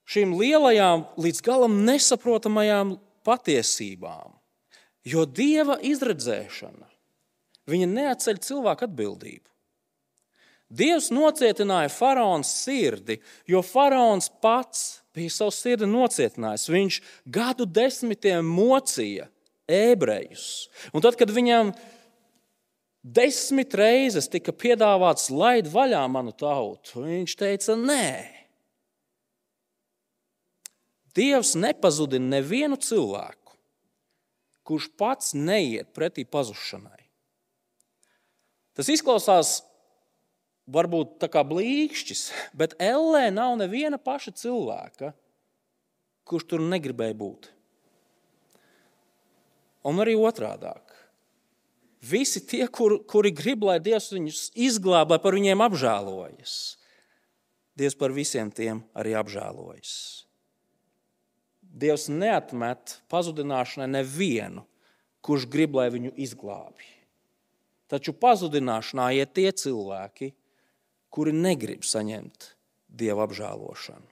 šīm 0.09 0.33
lielajām, 0.39 1.05
līdz 1.19 1.43
galam 1.45 1.83
nesaprotamajām 1.85 2.95
patiesībām. 3.27 4.33
Jo 5.07 5.27
dieva 5.29 5.77
izredzēšana 5.85 6.86
viņa 7.71 7.87
neatceļ 7.91 8.41
cilvēku 8.43 8.87
atbildību. 8.87 9.45
Dievs 10.67 11.07
nocietināja 11.15 11.87
faraona 11.93 12.43
sirdi, 12.43 13.21
jo 13.47 13.61
faraons 13.63 14.27
pats 14.43 14.99
bija 15.15 15.31
savu 15.31 15.53
sirdi 15.55 15.87
nocietinājis. 15.87 16.67
Viņš 16.67 16.97
gadu 17.23 17.65
desmitiem 17.65 18.47
mocīja 18.51 19.29
ebrejus. 19.67 20.67
Un 20.91 21.03
tad, 21.03 21.15
kad 21.19 21.31
viņam 21.31 21.71
desmit 23.03 23.75
reizes 23.79 24.27
tika 24.31 24.51
piedāvāts 24.51 25.29
laid 25.31 25.71
vaļā 25.71 26.03
manu 26.11 26.35
tautu, 26.35 27.05
viņš 27.07 27.37
teica, 27.39 27.79
nē. 27.79 28.09
Dievs 31.17 31.55
nepazudina 31.57 32.35
nevienu 32.35 32.77
cilvēku, 32.77 33.55
kurš 34.67 34.91
pats 34.99 35.33
neiet 35.33 35.95
pretī 35.95 36.27
pazušanai. 36.27 36.96
Tas 38.77 38.91
izklausās 38.93 39.51
varbūt 40.69 41.17
tā 41.23 41.29
kā 41.31 41.41
blīkšķis, 41.47 42.27
bet 42.57 42.75
Ellē 42.81 43.31
nav 43.33 43.55
neviena 43.57 43.97
paša 43.97 44.35
cilvēka, 44.37 45.13
kurš 46.27 46.45
tur 46.51 46.61
negribēja 46.61 47.15
būt. 47.17 47.49
Un 49.87 50.03
arī 50.03 50.13
otrādi. 50.19 50.69
Visi 52.07 52.43
tie, 52.45 52.67
kur, 52.69 52.99
kuri 53.09 53.31
grib, 53.33 53.63
lai 53.65 53.79
Dievs 53.81 54.11
viņus 54.13 54.41
izglābj, 54.53 55.15
lai 55.15 55.21
par 55.23 55.35
viņiem 55.35 55.63
apžēlojas. 55.65 56.53
Dievs 57.77 57.97
par 57.97 58.13
visiem 58.13 58.51
tiem 58.53 58.83
arī 58.97 59.15
apžēlojas. 59.17 59.95
Dievs 61.61 62.07
neatmet 62.09 62.99
pazudināšanai 63.11 63.89
nevienu, 63.97 64.63
kurš 65.25 65.47
grib, 65.49 65.75
lai 65.77 65.89
viņu 65.93 66.13
izglābj. 66.27 66.96
Taču 67.87 68.13
pazudināšanā 68.19 69.11
iet 69.15 69.33
tie 69.37 69.51
cilvēki, 69.55 70.33
kuri 71.13 71.33
negrib 71.33 71.85
saņemt 71.87 72.51
dieva 72.87 73.27
apžēlošanu. 73.27 74.07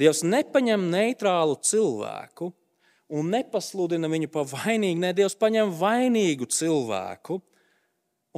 Dievs 0.00 0.22
nepaņem 0.24 0.86
neitrālu 0.90 1.58
cilvēku 1.66 2.50
un 3.10 3.30
nepasludina 3.34 4.08
viņu 4.10 4.30
par 4.32 4.46
vainīgu. 4.48 5.00
Nē, 5.02 5.12
Dievs 5.18 5.36
paņem 5.38 5.72
vainīgu 5.76 6.48
cilvēku 6.50 7.40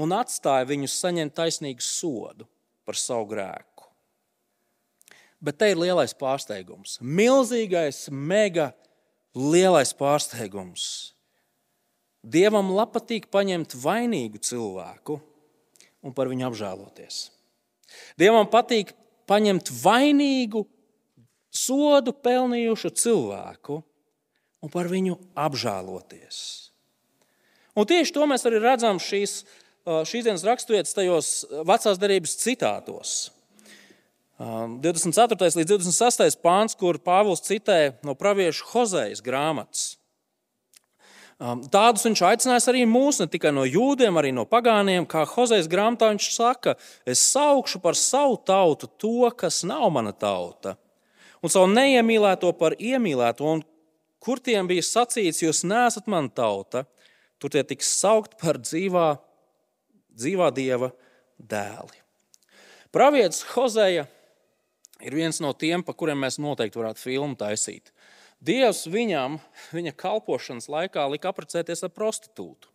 un 0.00 0.14
atstāja 0.16 0.66
viņu 0.70 0.88
saņemt 0.90 1.36
taisnīgu 1.36 1.84
sodu 1.84 2.48
par 2.88 2.98
savu 2.98 3.28
grēku. 3.34 3.86
Bet 5.42 5.58
te 5.58 5.72
ir 5.72 5.80
lielais 5.80 6.14
pārsteigums. 6.14 6.98
Milzīgais, 7.02 8.06
mega 8.10 8.70
lielais 9.34 9.92
pārsteigums. 9.98 11.11
Dievam 12.22 12.70
patīk 12.94 13.26
paņemt 13.34 13.74
vainīgu 13.82 14.38
cilvēku 14.38 15.18
un 16.02 16.14
par 16.14 16.30
viņu 16.30 16.46
apžēloties. 16.46 17.22
Dievam 18.18 18.46
patīk 18.50 18.94
paņemt 19.26 19.70
vainīgu, 19.82 20.64
sodu 21.52 22.14
pelnījušu 22.14 22.92
cilvēku 22.96 23.82
un 24.62 24.70
par 24.72 24.88
viņu 24.88 25.18
apžēloties. 25.36 26.38
Un 27.76 27.88
tieši 27.88 28.14
to 28.14 28.28
mēs 28.28 28.46
arī 28.48 28.60
redzam 28.62 29.00
šīs, 29.00 29.42
šīs 29.84 30.26
dienas 30.26 30.44
raksturvietas 30.46 30.96
tajos 30.96 31.30
vecās 31.68 32.00
derības 32.00 32.36
citātos. 32.40 33.14
24. 34.38 35.36
līdz 35.58 35.70
26. 35.70 36.38
pāns, 36.42 36.74
kur 36.78 36.98
Pāvils 36.98 37.44
citē 37.44 37.94
no 38.06 38.16
praviešu 38.18 38.66
Hozejas 38.72 39.22
grāmatas. 39.24 39.96
Tādus 41.42 42.04
viņš 42.06 42.20
aicinājis 42.22 42.68
arī 42.70 42.84
mūs, 42.86 43.18
ne 43.18 43.26
tikai 43.30 43.50
no 43.54 43.64
jūdiem, 43.66 44.14
arī 44.20 44.30
no 44.34 44.44
pagāniem. 44.46 45.06
Kā 45.10 45.24
Hozejas 45.26 45.66
grāmatā 45.70 46.12
viņš 46.12 46.28
saka, 46.36 46.76
es 47.08 47.22
saukšu 47.32 47.80
par 47.82 47.98
savu 47.98 48.36
tautu 48.46 48.86
to, 49.00 49.26
kas 49.38 49.62
nav 49.66 49.88
mana 49.94 50.12
tauta, 50.14 50.76
un 51.42 51.50
savu 51.50 51.72
neiemīlēto 51.72 52.52
par 52.60 52.76
iemīlēto, 52.78 53.48
un 53.56 53.64
kur 54.22 54.38
tiem 54.38 54.70
bija 54.70 54.84
sacīts, 54.86 55.42
jūs 55.42 55.64
neesat 55.66 56.06
mana 56.10 56.30
tauta, 56.30 56.84
tur 57.42 57.50
tie 57.50 57.64
tiks 57.66 57.90
saukt 57.90 58.38
par 58.38 58.60
dzīvā, 58.62 59.08
dzīvā 60.14 60.52
dieva 60.54 60.92
dēli. 61.42 61.98
Pravietis 62.94 63.42
Hozeja 63.56 64.06
ir 65.02 65.18
viens 65.18 65.42
no 65.42 65.50
tiem, 65.58 65.82
pa 65.82 65.96
kuriem 65.96 66.22
mēs 66.22 66.38
noteikti 66.38 66.78
varētu 66.78 67.02
filmu 67.02 67.34
taisīt. 67.40 67.90
Dievs 68.42 68.86
viņam, 68.90 69.36
viņa 69.70 69.92
kalpošanas 69.94 70.66
laikā, 70.72 71.04
lika 71.12 71.30
apprecēties 71.30 71.84
ar 71.86 71.92
prostitūtu. 71.94 72.70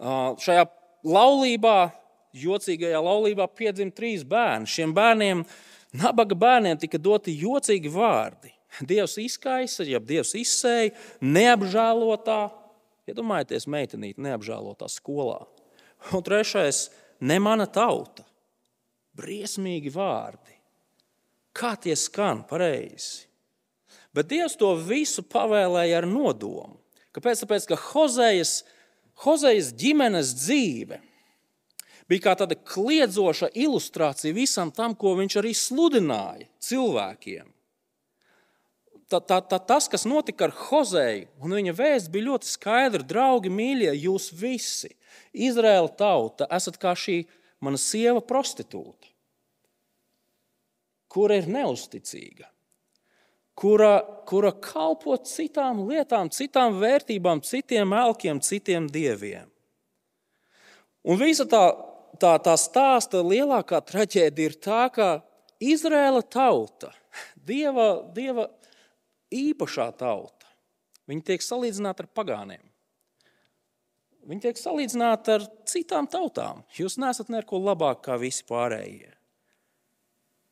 Šajā 0.00 0.68
laulībā, 1.04 1.90
jocīgajā 2.36 3.00
laulībā, 3.02 3.48
piedzima 3.58 3.92
trīs 3.94 4.22
bērni. 4.26 4.70
Šiem 4.70 4.94
bērniem, 4.96 5.42
nabaga 5.98 6.38
bērniem, 6.38 6.78
tika 6.80 7.00
doti 7.02 7.34
jocīgi 7.40 7.90
vārdi. 7.92 8.54
Dievs 8.86 9.16
izkaisa, 9.18 9.82
jeb 9.82 10.06
Dievs 10.06 10.30
izsēja, 10.38 10.94
neapžēlotā, 11.18 12.38
iedomājieties, 13.10 13.66
ja 13.66 13.74
meitenīte 13.74 14.22
neapžēlotā 14.22 14.86
skolā. 14.92 15.40
Un 16.14 16.22
trešais, 16.24 16.86
ne 17.20 17.40
mana 17.42 17.66
tauta 17.66 18.22
briesmīgi 19.18 19.90
vārdi. 19.92 20.54
Kā 21.50 21.74
tie 21.82 21.96
skan 21.98 22.44
pareizi? 22.46 23.26
Bet 24.16 24.30
Dievs 24.32 24.56
to 24.58 24.72
visu 24.74 25.22
pavēlēja 25.22 26.00
ar 26.00 26.08
nodomu. 26.10 26.80
Kāpēc? 27.14 27.44
Tāpēc, 27.44 27.68
ka 27.70 27.78
Hozejas, 27.90 28.60
Hozejas 29.24 29.70
ģimenes 29.78 30.34
dzīve 30.38 31.00
bija 32.10 32.24
kā 32.24 32.34
tāda 32.38 32.58
kliedzoša 32.58 33.52
ilustrācija 33.54 34.34
visam 34.34 34.72
tam, 34.74 34.96
ko 34.98 35.14
viņš 35.18 35.38
arī 35.38 35.54
sludināja 35.54 36.48
cilvēkiem. 36.62 37.46
Tā, 39.10 39.18
tā, 39.26 39.40
tā, 39.42 39.58
tas, 39.58 39.88
kas 39.90 40.06
notika 40.06 40.46
ar 40.46 40.54
Hozeju, 40.54 41.26
un 41.42 41.54
viņa 41.58 41.74
vēsts 41.74 42.10
bija 42.14 42.28
ļoti 42.28 42.46
skaidra. 42.46 43.06
Draugi, 43.06 43.50
mīļie, 43.50 43.90
jūs 44.04 44.28
visi, 44.38 44.92
Izraēla 45.34 45.90
tauta, 45.98 46.46
esat 46.54 46.78
kā 46.78 46.94
šī 46.94 47.24
mana 47.62 47.78
sieva 47.78 48.22
prostitūta, 48.22 49.10
kura 51.10 51.40
ir 51.40 51.50
neusticīga, 51.50 52.46
kura, 53.60 54.00
kura 54.28 54.52
kalpo 54.56 55.18
citām 55.26 55.84
lietām, 55.88 56.30
citām 56.32 56.78
vērtībām, 56.80 57.42
citiem 57.44 57.92
elkiem, 57.96 58.40
citiem 58.44 58.88
dieviem. 58.90 59.48
Un 61.04 61.20
visa 61.20 61.46
tā, 61.48 61.62
tā, 62.20 62.34
tā 62.44 62.56
stāsta 62.60 63.22
lielākā 63.24 63.80
traģēdija 63.88 64.52
ir 64.52 64.56
tā, 64.60 64.82
ka 64.92 65.10
Izraēla 65.60 66.22
tauta, 66.24 66.92
dieva, 67.36 67.92
dieva 68.16 68.48
īpašā 69.32 69.90
tauta, 70.00 70.48
viņi 71.10 71.24
tiek 71.32 71.44
salīdzināti 71.44 72.04
ar 72.04 72.12
pagāniem. 72.16 72.66
Viņi 74.30 74.44
tiek 74.44 74.58
salīdzināti 74.60 75.32
ar 75.32 75.46
citām 75.68 76.06
tautām. 76.10 76.60
Jūs 76.76 76.98
neesat 77.00 77.32
neko 77.32 77.58
labāk 77.64 78.04
kā 78.04 78.18
visi 78.20 78.44
pārējie. 78.46 79.08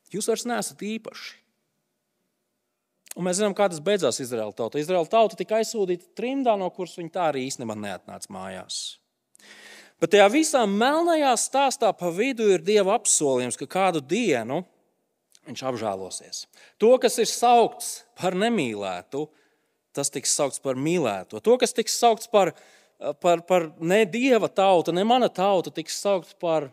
Jūs 0.09 0.31
vairs 0.31 0.47
neesat 0.49 0.83
īpaši. 0.83 1.37
Un 3.17 3.27
mēs 3.27 3.41
zinām, 3.41 3.55
kā 3.57 3.67
tas 3.71 3.83
beidzās 3.83 4.21
Izraēla 4.23 4.55
tauta. 4.55 4.79
Izraēla 4.79 5.09
tauta 5.11 5.39
tika 5.39 5.59
aizsūtīta 5.59 6.13
trimdā, 6.19 6.55
no 6.61 6.69
kuras 6.75 6.97
viņa 6.99 7.13
tā 7.15 7.29
arī 7.33 7.47
īstenībā 7.49 7.77
neatnāca 7.79 8.31
mājās. 8.35 8.99
Bet 9.99 10.13
tajā 10.15 10.29
visā 10.31 10.63
melnajā 10.71 11.33
stāstā 11.41 11.91
pa 11.97 12.13
vidu 12.15 12.47
ir 12.53 12.63
Dieva 12.63 12.95
apsolījums, 12.99 13.59
ka 13.59 13.67
kādu 13.67 14.05
dienu 14.05 14.61
viņš 15.49 15.65
apžēlosies. 15.71 16.45
To, 16.79 16.93
kas 17.03 17.19
ir 17.19 17.31
saukts 17.31 18.05
par 18.21 18.37
nemīlētu, 18.39 19.25
tas 19.97 20.13
tiks 20.15 20.37
saukts 20.39 20.63
par 20.63 20.79
mīlēto. 20.79 21.41
To, 21.43 21.57
kas 21.59 21.75
tiks 21.75 21.97
saukts 21.99 22.31
par 22.31 22.53
par, 23.21 23.43
par 23.47 23.71
ne 23.81 24.05
dieva 24.05 24.49
tautu, 24.49 24.93
ne 24.93 25.05
mana 25.05 25.29
tauta 25.29 25.71
tiks 25.71 26.01
saukt 26.03 26.35
par 26.41 26.71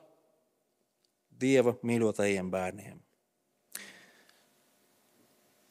dieva 1.30 1.76
mīļotajiem 1.86 2.50
bērniem. 2.52 3.00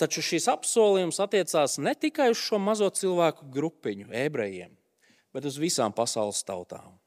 Taču 0.04 0.20
šis 0.20 0.50
apsolījums 0.52 1.16
attiecās 1.24 1.78
ne 1.80 1.94
tikai 1.96 2.26
uz 2.34 2.36
šo 2.36 2.58
mazo 2.60 2.90
cilvēku 2.92 3.46
grupiņu, 3.54 4.10
ebrejiem, 4.12 4.74
bet 5.32 5.46
uz 5.48 5.54
visām 5.56 5.94
pasaules 5.96 6.42
tautām. 6.44 6.98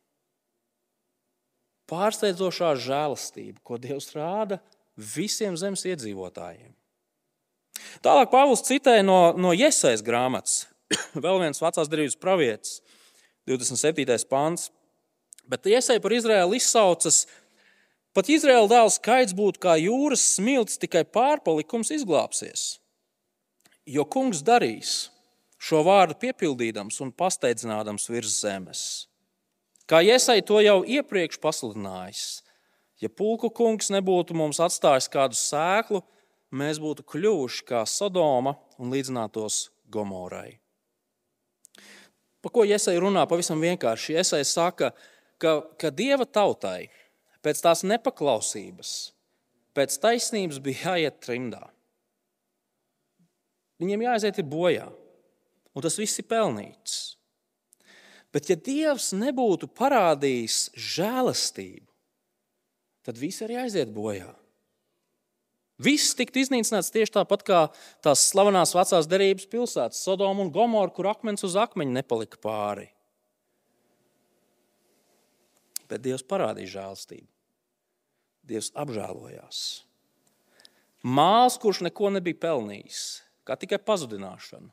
Pārsteidzošā 1.86 2.72
žēlastība, 2.82 3.62
ko 3.62 3.78
Dievs 3.78 4.10
rāda 4.16 4.58
visiem 4.98 5.54
zemes 5.62 5.86
iedzīvotājiem. 5.86 6.74
Tālāk 8.02 8.32
Pāvils 8.34 8.66
citēja 8.66 9.06
no, 9.06 9.20
no 9.38 9.54
Iesaijas 9.54 10.02
grāmatas, 10.02 10.66
vēl 11.28 11.44
viens 11.44 11.62
vecās 11.62 11.94
derības 11.94 12.18
pravietis, 12.18 12.80
27. 13.46 14.18
pāns. 14.26 14.72
Bet 15.46 15.70
iesai 15.70 16.00
par 16.02 16.18
Izraēlu 16.18 16.58
izsaucas, 16.58 17.22
pat 18.18 18.34
Izraēla 18.34 18.74
dēla 18.74 18.98
skaits 18.98 19.38
būtu 19.38 19.62
kā 19.70 19.78
jūras 19.86 20.26
smilts, 20.34 20.82
tikai 20.82 21.06
pārpalikums 21.06 21.94
izglābsies. 21.94 22.66
Jo 23.88 24.04
kungs 24.04 24.42
darīs 24.44 25.08
šo 25.58 25.80
vārdu 25.88 26.18
piepildīdams 26.20 27.00
un 27.06 27.14
pasteidzinādams 27.16 28.10
virs 28.12 28.42
zemes. 28.44 28.82
Kā 29.88 30.02
iesai 30.04 30.42
to 30.44 30.60
jau 30.60 30.82
iepriekš 30.84 31.40
pasludinājis, 31.40 32.42
ja 33.00 33.08
pulku 33.08 33.50
kungs 33.50 33.88
nebūtu 33.94 34.36
mums 34.36 34.60
atstājis 34.60 35.08
kādu 35.14 35.40
sēklu, 35.40 36.02
mēs 36.52 36.82
būtu 36.84 37.06
kļuvuši 37.08 37.64
kā 37.68 37.86
Sodoma 37.88 38.58
un 38.78 38.92
līdzinātos 38.92 39.70
Gomorai. 39.88 40.60
Par 42.44 42.54
ko 42.54 42.68
Iesai 42.68 42.98
runā 43.00 43.24
pavisam 43.28 43.64
vienkārši? 43.64 44.18
Iesai 44.20 44.44
saka, 44.46 44.92
ka, 45.40 45.62
ka 45.80 45.92
Dieva 45.96 46.28
tautai 46.28 46.90
pēc 47.44 47.64
tās 47.64 47.88
nepaklausības, 47.88 48.94
pēc 49.72 49.98
taisnības 50.04 50.60
bija 50.64 50.92
jāiet 50.92 51.24
trimdā. 51.24 51.64
Viņiem 53.82 54.08
jāaiziet 54.08 54.42
bojā, 54.50 54.88
un 55.78 55.86
tas 55.86 55.98
viss 56.00 56.18
ir 56.18 56.26
pelnīts. 56.30 57.18
Bet, 58.34 58.50
ja 58.52 58.58
Dievs 58.60 59.14
nebūtu 59.16 59.70
parādījis 59.72 60.68
žēlastību, 60.76 61.88
tad 63.08 63.22
visi 63.22 63.46
arī 63.46 63.62
aiziet 63.64 63.94
bojā. 63.96 64.34
Viss 65.78 66.16
tika 66.18 66.34
iznīcināts 66.42 66.90
tieši 66.94 67.14
tāpat 67.20 67.44
kā 67.46 67.60
tās 68.04 68.26
slavenās 68.32 68.74
vecās 68.74 69.08
derības 69.10 69.46
pilsētas, 69.50 70.02
Sodoma 70.02 70.42
un 70.42 70.52
Gomora, 70.54 70.90
kur 70.94 71.12
akmens 71.12 71.46
uz 71.46 71.56
akmeņa 71.60 72.00
nepalika 72.00 72.42
pāri. 72.42 72.90
Bet 75.88 76.02
Dievs 76.04 76.26
parādīja 76.28 76.74
žēlstību. 76.80 77.30
Dievs 78.48 78.72
apžēlojās. 78.80 79.62
Māls, 81.08 81.60
kurš 81.62 81.84
neko 81.86 82.10
nebija 82.16 82.42
pelnījis, 82.48 83.04
kā 83.48 83.56
tikai 83.60 83.80
pazudināšanu, 83.80 84.70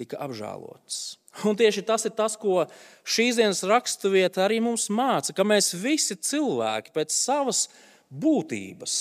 tika 0.00 0.20
apžēlots. 0.24 1.18
Un 1.46 1.58
tieši 1.58 1.84
tas 1.86 2.06
ir 2.08 2.14
tas, 2.16 2.36
ko 2.40 2.64
šīs 3.04 3.38
dienas 3.38 3.62
raksturvieta 3.66 4.46
arī 4.46 4.60
mums 4.64 4.88
māca, 4.90 5.34
ka 5.36 5.46
mēs 5.46 5.74
visi 5.78 6.16
cilvēki 6.16 6.94
pēc 6.96 7.14
savas 7.14 7.66
būtības 8.10 8.94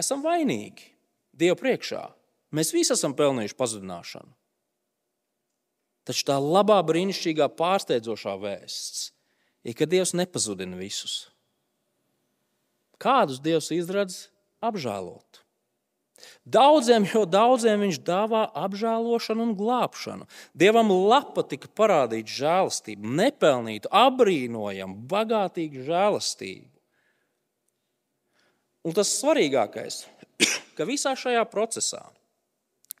esam 0.00 0.24
vainīgi 0.24 0.92
Dieva 1.34 1.56
priekšā. 1.58 2.04
Mēs 2.54 2.70
visi 2.70 2.92
esam 2.94 3.10
pelnījuši 3.18 3.56
pazudināšanu. 3.58 4.30
Taču 6.06 6.26
tā 6.28 6.36
labā, 6.38 6.76
brīnišķīgā, 6.86 7.48
pārsteidzošā 7.58 8.36
vēsts 8.38 9.08
ir, 9.66 9.74
ka 9.74 9.88
Dievs 9.90 10.12
nepazudina 10.14 10.78
visus. 10.78 11.24
Kādus 13.02 13.40
Dievs 13.42 13.72
izradz 13.74 14.28
apžēlot? 14.62 15.33
Daudziem, 16.44 17.06
jo 17.08 17.24
daudziem 17.28 17.86
viņš 17.86 18.00
dāvā 18.04 18.44
apžēlošanu 18.66 19.48
un 19.48 19.54
glābšanu. 19.58 20.28
Dievam 20.54 20.92
lapa 20.92 21.44
tika 21.48 21.70
parādīta 21.70 22.38
žēlastība, 22.40 23.14
nepelnīta, 23.22 23.90
apbrīnojama, 23.90 25.00
bagātīga 25.10 25.86
žēlastība. 25.88 26.68
Un 28.84 28.92
tas 28.92 29.14
svarīgākais, 29.16 30.02
ka 30.76 30.86
visā 30.88 31.16
šajā 31.16 31.46
procesā 31.48 32.04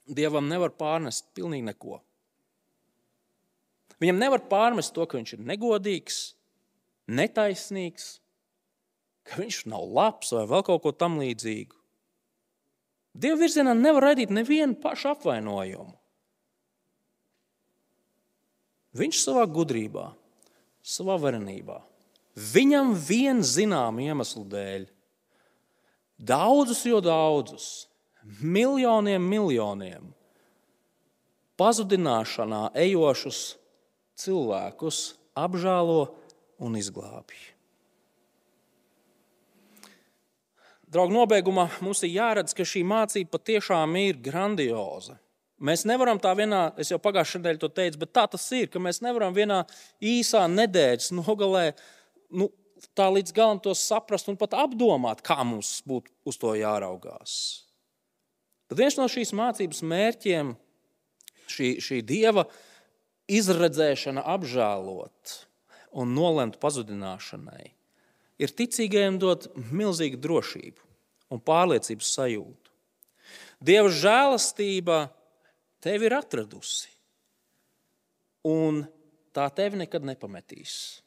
Dievam 0.04 0.44
nevar 0.50 0.68
pārnest 0.76 1.30
pilnīgi 1.32 1.64
neko. 1.64 2.02
Viņam 4.02 4.18
nevar 4.20 4.42
pārmest 4.50 4.92
to, 4.92 5.06
ka 5.08 5.16
viņš 5.16 5.36
ir 5.36 5.46
negodīgs, 5.48 6.18
netaisnīgs, 7.08 8.08
ka 9.24 9.40
viņš 9.40 9.62
nav 9.72 9.86
labs 9.96 10.34
vai 10.36 10.44
vēl 10.50 10.64
kaut 10.66 10.82
ko 10.84 10.92
tamlīdzīgu. 10.92 11.78
Dieva 13.14 13.38
virzienā 13.38 13.76
nevar 13.78 14.10
radīt 14.10 14.32
nevienu 14.34 14.74
pašu 14.82 15.12
apvainojumu. 15.12 15.94
Viņš 18.94 19.20
savā 19.24 19.44
gudrībā, 19.50 20.08
savā 20.82 21.16
varenībā, 21.22 21.80
viņam 22.54 22.92
vien 22.94 23.40
zinām 23.42 23.98
iemeslu 24.02 24.44
dēļ, 24.50 24.84
daudzus, 26.18 26.84
jo 26.86 27.00
daudzus, 27.02 27.68
miljoniem, 28.42 29.22
miljoniem 29.22 30.12
pazudināšanā 31.58 32.68
ejošus 32.86 33.40
cilvēkus 34.18 35.00
apžēlo 35.38 36.00
un 36.62 36.78
izglābj. 36.78 37.34
Draugi, 40.94 41.14
nobeigumā 41.16 41.66
mums 41.82 42.04
ir 42.06 42.12
jāredz, 42.14 42.54
ka 42.54 42.62
šī 42.62 42.84
mācība 42.86 43.34
patiešām 43.34 43.96
ir 43.98 44.18
grandioza. 44.22 45.16
Mēs 45.64 45.82
nevaram 45.88 46.20
tā 46.22 46.30
vienā, 46.38 46.68
es 46.78 46.92
jau 46.92 47.00
pagājušajā 47.02 47.40
nedēļā 47.40 47.60
to 47.62 47.70
teicu, 47.72 47.98
bet 48.02 48.12
tā 48.14 48.24
tas 48.30 48.44
ir, 48.54 48.68
ka 48.70 48.82
mēs 48.82 49.00
nevaram 49.02 49.34
vienā 49.34 49.64
īsā 50.02 50.44
nedēļas 50.50 51.10
nogalē 51.16 51.72
nu, 52.38 52.50
tā 52.94 53.08
līdz 53.10 53.34
galam 53.34 53.62
to 53.62 53.74
saprast 53.78 54.30
un 54.30 54.38
pat 54.38 54.54
apdomāt, 54.58 55.22
kā 55.26 55.40
mums 55.46 55.80
būtu 55.88 56.12
uz 56.30 56.38
to 56.38 56.54
jāraugās. 56.58 57.36
Tad 58.70 58.78
viens 58.78 58.98
no 58.98 59.08
šīs 59.10 59.34
mācības 59.34 59.82
mērķiem, 59.90 60.54
šī, 61.50 61.70
šī 61.82 62.02
dieva 62.06 62.46
izredzēšana, 63.30 64.22
apžēlot 64.34 65.38
un 65.94 66.14
nolemt 66.14 66.60
pazudināšanai, 66.62 67.72
ir 68.40 68.52
ticīgajiem 68.52 69.18
dot 69.22 69.48
milzīgu 69.74 70.20
drošību 70.20 70.82
un 71.34 71.42
pārliecības 71.42 72.10
sajūtu. 72.16 72.72
Dieva 73.64 73.88
žēlastība 73.88 74.98
tevi 75.84 76.08
ir 76.08 76.16
atradusi, 76.18 76.90
un 78.44 78.82
tā 79.34 79.48
tevi 79.54 79.80
nekad 79.80 80.04
nepametīs. 80.04 81.00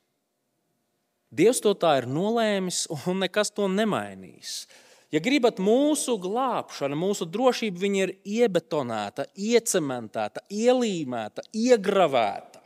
Dievs 1.27 1.59
to 1.61 1.73
tā 1.75 1.97
ir 2.01 2.07
nolēmis, 2.09 2.85
un 3.09 3.19
nekas 3.21 3.51
to 3.53 3.67
nemainīs. 3.69 4.65
Ja 5.11 5.19
gribat 5.23 5.59
mūsu 5.63 6.17
glābšana, 6.19 6.95
mūsu 6.99 7.27
drošība, 7.31 7.91
ir 7.95 8.15
iebetonēta, 8.27 9.27
iecementēta, 9.35 10.43
ielīmēta, 10.51 11.45
iegravēta 11.55 12.63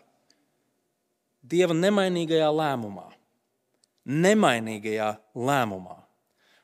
Dieva 1.42 1.74
nemainīgajā 1.74 2.48
lēmumā, 2.54 3.08
nemainīgajā 4.06 5.10
lēmumā. 5.36 5.98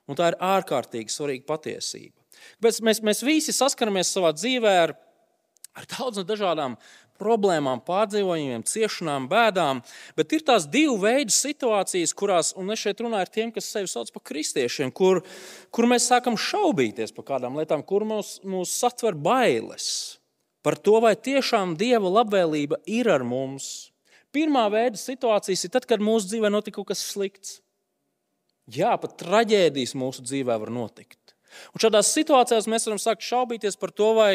Un 0.08 0.18
tā 0.18 0.32
ir 0.32 0.40
ārkārtīgi 0.44 1.12
svarīga 1.12 1.48
patiesība. 1.50 2.16
Bet 2.64 2.80
mēs, 2.86 3.02
mēs 3.04 3.24
visi 3.26 3.56
saskaramies 3.56 4.14
savā 4.14 4.32
dzīvē 4.36 4.74
ar, 4.86 4.94
ar 5.78 5.90
daudzām 5.98 6.28
dažādām 6.28 6.78
problēmām, 7.18 7.82
pārdzīvojumiem, 7.86 8.64
ciešanām, 8.68 9.26
bēdām. 9.32 9.82
Bet 10.18 10.36
ir 10.38 10.46
tās 10.46 10.68
divu 10.70 11.00
veidu 11.02 11.34
situācijas, 11.34 12.14
kurās, 12.18 12.54
un 12.58 12.70
es 12.74 12.84
šeit 12.84 13.02
runāju 13.04 13.26
ar 13.26 13.34
tiem, 13.34 13.52
kas 13.56 13.70
sevi 13.74 13.90
sauc 13.90 14.12
par 14.14 14.24
kristiešiem, 14.30 14.94
kur, 14.96 15.24
kur 15.74 15.90
mēs 15.90 16.08
sākam 16.12 16.38
šaubīties 16.40 17.16
par 17.18 17.28
kādām 17.34 17.58
lietām, 17.58 17.84
kur 17.86 18.06
mūs, 18.08 18.38
mūs 18.46 18.78
satver 18.78 19.18
bailes 19.18 20.18
par 20.66 20.78
to, 20.84 20.98
vai 21.04 21.16
tiešām 21.16 21.78
Dieva 21.80 22.10
labvēlība 22.20 22.82
ir 22.92 23.08
ar 23.12 23.24
mums. 23.24 23.90
Pirmā 24.38 24.68
veida 24.70 25.00
situācijas 25.02 25.66
ir 25.66 25.74
tad, 25.74 25.88
kad 25.90 26.04
mūsu 26.04 26.30
dzīvē 26.30 26.52
notika 26.54 26.78
kaut 26.78 26.92
kas 26.92 27.02
slikts. 27.10 27.58
Jā, 28.70 28.92
pat 29.02 29.16
traģēdijas 29.18 29.96
mūsu 29.98 30.22
dzīvē 30.28 30.60
var 30.62 30.70
notikt. 30.74 31.34
Un 31.74 31.82
šādās 31.82 32.12
situācijās 32.14 32.68
mēs 32.70 32.86
varam 32.86 33.00
sākt 33.02 33.26
šaubīties 33.26 33.80
par 33.82 33.94
to, 33.96 34.12
vai 34.20 34.32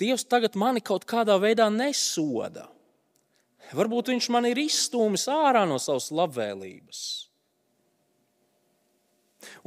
Dievs 0.00 0.24
tagad 0.24 0.56
mani 0.58 0.80
kaut 0.80 1.04
kādā 1.06 1.36
veidā 1.38 1.66
nesoda. 1.70 2.64
Varbūt 3.76 4.08
viņš 4.12 4.28
man 4.32 4.48
ir 4.48 4.58
izstūmis 4.64 5.28
ārā 5.30 5.66
no 5.68 5.76
savas 5.78 6.08
labvēlības. 6.14 7.02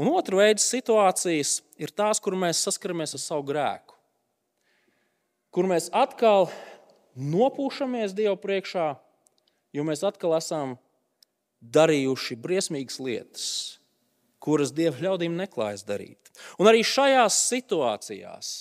Un 0.01 0.09
otra 0.09 0.41
veida 0.41 0.63
situācijas 0.63 1.59
ir 1.79 1.93
tās, 1.93 2.19
kur 2.23 2.35
mēs 2.39 2.63
saskaramies 2.65 3.15
ar 3.15 3.21
savu 3.21 3.45
grēku, 3.51 3.95
kur 5.53 5.69
mēs 5.69 5.91
atkal 5.93 6.49
nopūšamies 7.15 8.15
Dievu 8.15 8.35
priekšā, 8.41 8.93
jo 9.75 9.83
mēs 9.87 10.05
atkal 10.07 10.35
esam 10.37 10.77
darījuši 11.75 12.37
briesmīgas 12.39 13.01
lietas, 13.01 13.47
kuras 14.39 14.71
Dieva 14.75 15.01
ļaudīm 15.01 15.35
neklājas 15.35 15.83
darīt. 15.87 16.31
Un 16.61 16.69
arī 16.69 16.83
šajās 16.85 17.37
situācijās 17.49 18.51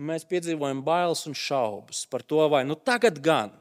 mēs 0.00 0.24
piedzīvojam 0.28 0.80
bailes 0.84 1.26
un 1.28 1.36
šaubas 1.36 2.06
par 2.10 2.24
to, 2.24 2.40
vai 2.52 2.64
nu 2.64 2.74
tagad 2.74 3.20
gan, 3.22 3.52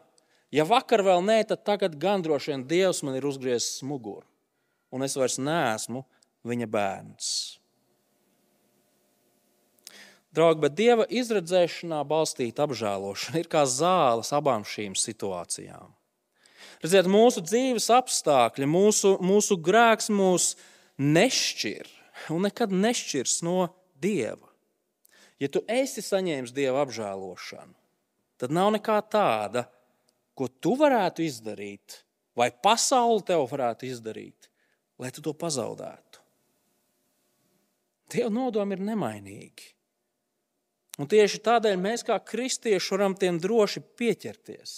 ja 0.55 0.65
vakar 0.65 1.03
vēl 1.05 1.21
nē, 1.25 1.41
tad 1.51 1.65
tagad 1.67 1.97
gan 1.99 2.23
droši 2.25 2.53
vien 2.53 2.65
Dievs 2.69 3.03
man 3.03 3.19
ir 3.19 3.27
uzgriezis 3.27 3.83
muguru, 3.85 4.25
un 4.93 5.05
es 5.05 5.17
vairs 5.19 5.37
neesmu 5.41 6.05
viņa 6.47 6.69
bērns. 6.71 7.31
Draugi, 10.29 10.61
bet 10.61 10.75
Dieva 10.77 11.05
izredzēšanā 11.09 12.03
balstīta 12.07 12.67
apžēlošana 12.67 13.41
ir 13.41 13.47
kā 13.49 13.63
zāles 13.65 14.29
abām 14.37 14.61
šīm 14.61 14.93
situācijām. 14.93 15.98
Redziet, 16.80 17.09
mūsu 17.11 17.43
dzīves 17.43 17.89
apstākļi, 17.91 18.67
mūsu, 18.69 19.17
mūsu 19.19 19.57
grēks 19.59 20.07
mūs 20.15 20.53
nešķir 20.99 21.89
un 22.32 22.45
nekad 22.47 22.71
nešķirs 22.71 23.41
no 23.47 23.69
Dieva. 23.99 24.47
Ja 25.39 25.49
tu 25.51 25.61
esi 25.67 26.03
saņēmis 26.03 26.53
Dieva 26.55 26.86
apžēlošanu, 26.86 27.75
tad 28.39 28.55
nav 28.55 28.71
nekā 28.75 28.99
tāda, 29.11 29.65
ko 30.36 30.47
tu 30.47 30.75
varētu 30.80 31.23
izdarīt, 31.25 32.03
vai 32.36 32.47
pasaule 32.51 33.23
tev 33.27 33.43
varētu 33.51 33.88
izdarīt, 33.89 34.47
lai 34.99 35.11
tu 35.15 35.23
to 35.23 35.34
pazaudētu. 35.36 36.23
Dieva 38.09 38.32
nodomi 38.34 38.77
ir 38.77 38.86
nemainīgi. 38.88 39.67
Un 40.99 41.07
tieši 41.07 41.39
tādēļ 41.43 41.75
mēs, 41.80 42.03
kā 42.07 42.17
kristieši, 42.19 42.91
varam 42.95 43.15
tiem 43.19 43.38
droši 43.39 43.84
pieķerties. 43.99 44.71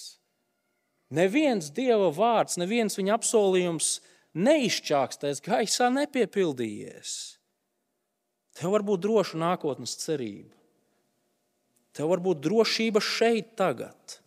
Neviens 1.11 1.67
Dieva 1.75 2.07
vārds, 2.15 2.55
neviens 2.61 2.95
viņa 2.95 3.17
apsolījums 3.17 3.97
neizčākstais 4.31 5.43
gaisā 5.43 5.89
nepiepildījies. 5.91 7.15
Tev 8.55 8.75
var 8.75 8.85
būt 8.87 9.03
droša 9.03 9.39
nākotnes 9.39 9.97
cerība. 9.99 10.55
Tev 11.91 12.13
var 12.13 12.21
būt 12.23 12.39
drošība 12.43 13.03
šeit, 13.03 13.55
tagad. 13.59 14.19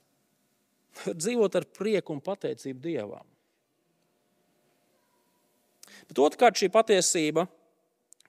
Dzīvot 1.22 1.56
ar 1.56 1.64
prieku 1.72 2.12
un 2.12 2.20
pateicību 2.24 2.84
Dievam. 2.84 3.24
Bet 6.04 6.20
otrkārt, 6.20 6.60
šī 6.60 6.68
patiesība 6.72 7.46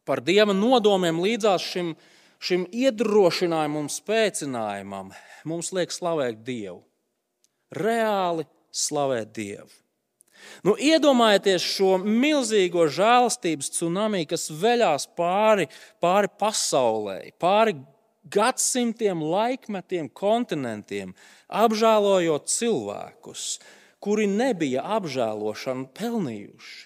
par 0.07 0.21
Dieva 0.23 0.55
nodomiem 0.55 1.19
līdzās 1.19 1.65
šim, 1.73 1.91
šim 2.39 2.63
iedrošinājumam 2.71 3.89
spēcinājumam, 3.91 5.11
mums 5.49 5.73
liek 5.75 5.91
slavēt 5.91 6.45
Dievu. 6.47 6.84
Reāli 7.79 8.45
slavēt 8.75 9.33
Dievu. 9.35 9.71
Nu, 10.65 10.75
iedomājieties 10.77 11.63
šo 11.65 11.95
milzīgo 12.01 12.85
žēlastības 12.91 13.71
tsunami, 13.73 14.25
kas 14.29 14.47
veļās 14.53 15.07
pāri, 15.17 15.67
pāri 16.03 16.29
pasaulē, 16.39 17.19
pāri 17.41 17.75
gadsimtiem, 18.31 19.21
laikmetiem, 19.21 20.09
kontinentiem, 20.09 21.13
apžēlojot 21.49 22.49
cilvēkus, 22.49 23.45
kuri 24.01 24.27
nebija 24.29 24.85
apžēlošanu 24.97 25.89
pelnījuši. 25.97 26.83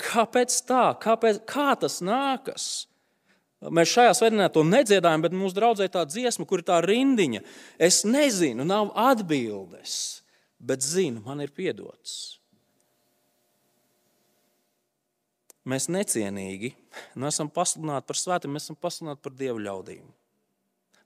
Kāpēc 0.00 0.52
tā? 0.68 0.90
Kāpēc, 1.00 1.40
kā 1.48 1.70
tas 1.80 2.02
nākas? 2.04 2.86
Mēs 3.56 3.90
šajā 3.94 4.12
svētdienā 4.18 4.50
to 4.52 4.62
nedziedājam, 4.68 5.22
bet 5.24 5.34
mūsu 5.34 5.56
draudzē 5.56 5.86
tā 5.92 6.02
dziesma, 6.08 6.44
kur 6.48 6.60
ir 6.60 6.66
tā 6.68 6.78
rindiņa. 6.84 7.40
Es 7.82 8.02
nezinu, 8.04 8.66
nav 8.68 8.92
atbildes, 9.00 9.94
bet 10.60 10.84
zinu, 10.84 11.22
man 11.24 11.40
ir 11.44 11.54
piedots. 11.56 12.36
Mēs 15.66 15.88
necienīgi 15.90 16.76
neesam 17.18 17.48
pasludināti 17.50 18.06
par 18.06 18.20
svētiem, 18.20 18.52
mēs 18.54 18.68
esam 18.68 18.78
pasludināti 18.78 19.24
par 19.24 19.34
dievu 19.34 19.64
ļaudīm. 19.64 20.04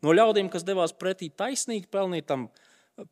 No 0.04 0.12
ļaudīm, 0.16 0.50
kas 0.52 0.66
devās 0.66 0.92
pretī 0.96 1.30
taisnīgi 1.32 1.88
pelnītam, 1.92 2.48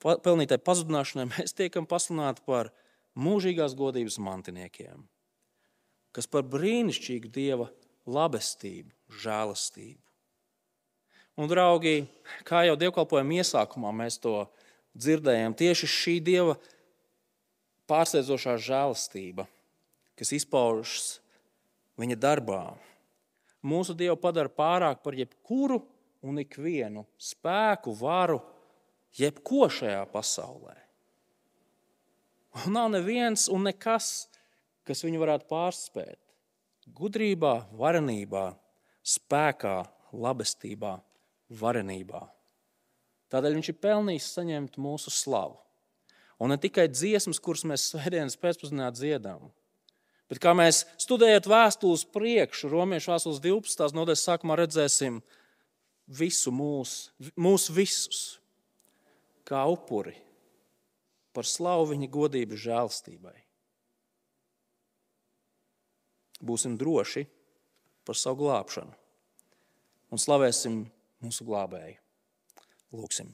pelnītai 0.02 0.58
pazudināšanai, 0.60 1.30
mēs 1.36 1.56
tiekam 1.56 1.88
pasludināti 1.88 2.44
par 2.48 2.72
mūžīgās 3.16 3.78
godības 3.78 4.18
mantiniekiem 4.24 5.06
kas 6.18 6.26
par 6.30 6.46
brīnišķīgu 6.50 7.30
Dieva 7.30 7.68
labestību, 8.08 8.92
žēlastību. 9.22 10.00
Un, 11.38 11.46
draugi, 11.46 12.02
kā 12.48 12.64
jau 12.66 12.74
dievkalpojuma 12.78 13.38
iesākumā 13.38 13.92
mēs 13.94 14.18
to 14.18 14.40
dzirdējām, 14.98 15.54
tieši 15.54 15.86
šī 15.92 16.16
Dieva 16.26 16.56
pārsteidzošā 17.88 18.56
žēlastība, 18.64 19.46
kas 20.18 20.34
izpaužas 20.34 21.20
viņa 22.00 22.18
darbā, 22.18 22.62
mūsu 23.62 23.94
Dievu 23.98 24.18
padara 24.18 24.50
pārāk 24.50 25.04
par 25.04 25.14
jebkuru 25.14 25.78
un 26.26 26.42
ikvienu 26.42 27.06
spēku, 27.22 27.94
varu, 28.00 28.40
jebko 29.14 29.68
šajā 29.70 30.02
pasaulē. 30.10 30.74
Un 32.64 32.74
nav 32.74 32.90
neviens 32.90 33.46
un 33.52 33.68
nekas, 33.68 34.26
kas 34.88 35.04
viņu 35.06 35.20
varētu 35.22 35.46
pārspēt. 35.50 36.18
Gudrībā, 36.96 37.68
varenībā, 37.76 38.52
spēkā, 39.04 39.76
labestībā, 40.12 40.98
varenībā. 41.60 42.22
Tādēļ 43.28 43.58
viņš 43.58 43.70
ir 43.72 43.78
pelnījis 43.82 44.28
saņemt 44.36 44.78
mūsu 44.80 45.12
slavu. 45.12 45.58
Un 46.38 46.52
ne 46.52 46.58
tikai 46.60 46.86
dziesmas, 46.88 47.40
kuras 47.42 47.64
mēs 47.66 47.88
svētdienas 47.90 48.38
pēcpusdienā 48.38 48.92
dziedām, 48.94 49.48
bet 50.30 50.40
kā 50.42 50.54
mēs 50.56 50.84
studējot 51.02 51.48
vēstules 51.50 52.06
priekšu, 52.14 52.70
Romiešu 52.70 53.12
vēstules 53.12 53.42
12. 53.42 53.90
nodaļas 53.98 54.24
sākumā 54.28 54.60
redzēsim 54.60 55.18
visu 56.06 56.54
mūsu, 56.54 57.10
mūs 57.36 57.66
visus 57.74 58.22
kā 59.48 59.64
upuri 59.68 60.14
par 61.34 61.48
slavu 61.48 61.90
viņa 61.90 62.08
godības 62.12 62.64
žēlstībai 62.64 63.36
būsim 66.44 66.76
droši 66.78 67.26
par 68.06 68.16
savu 68.16 68.44
glābšanu 68.44 68.94
un 70.08 70.20
slavēsim 70.20 70.84
mūsu 71.24 71.44
glābēju. 71.48 71.98
Lūksim. 72.96 73.32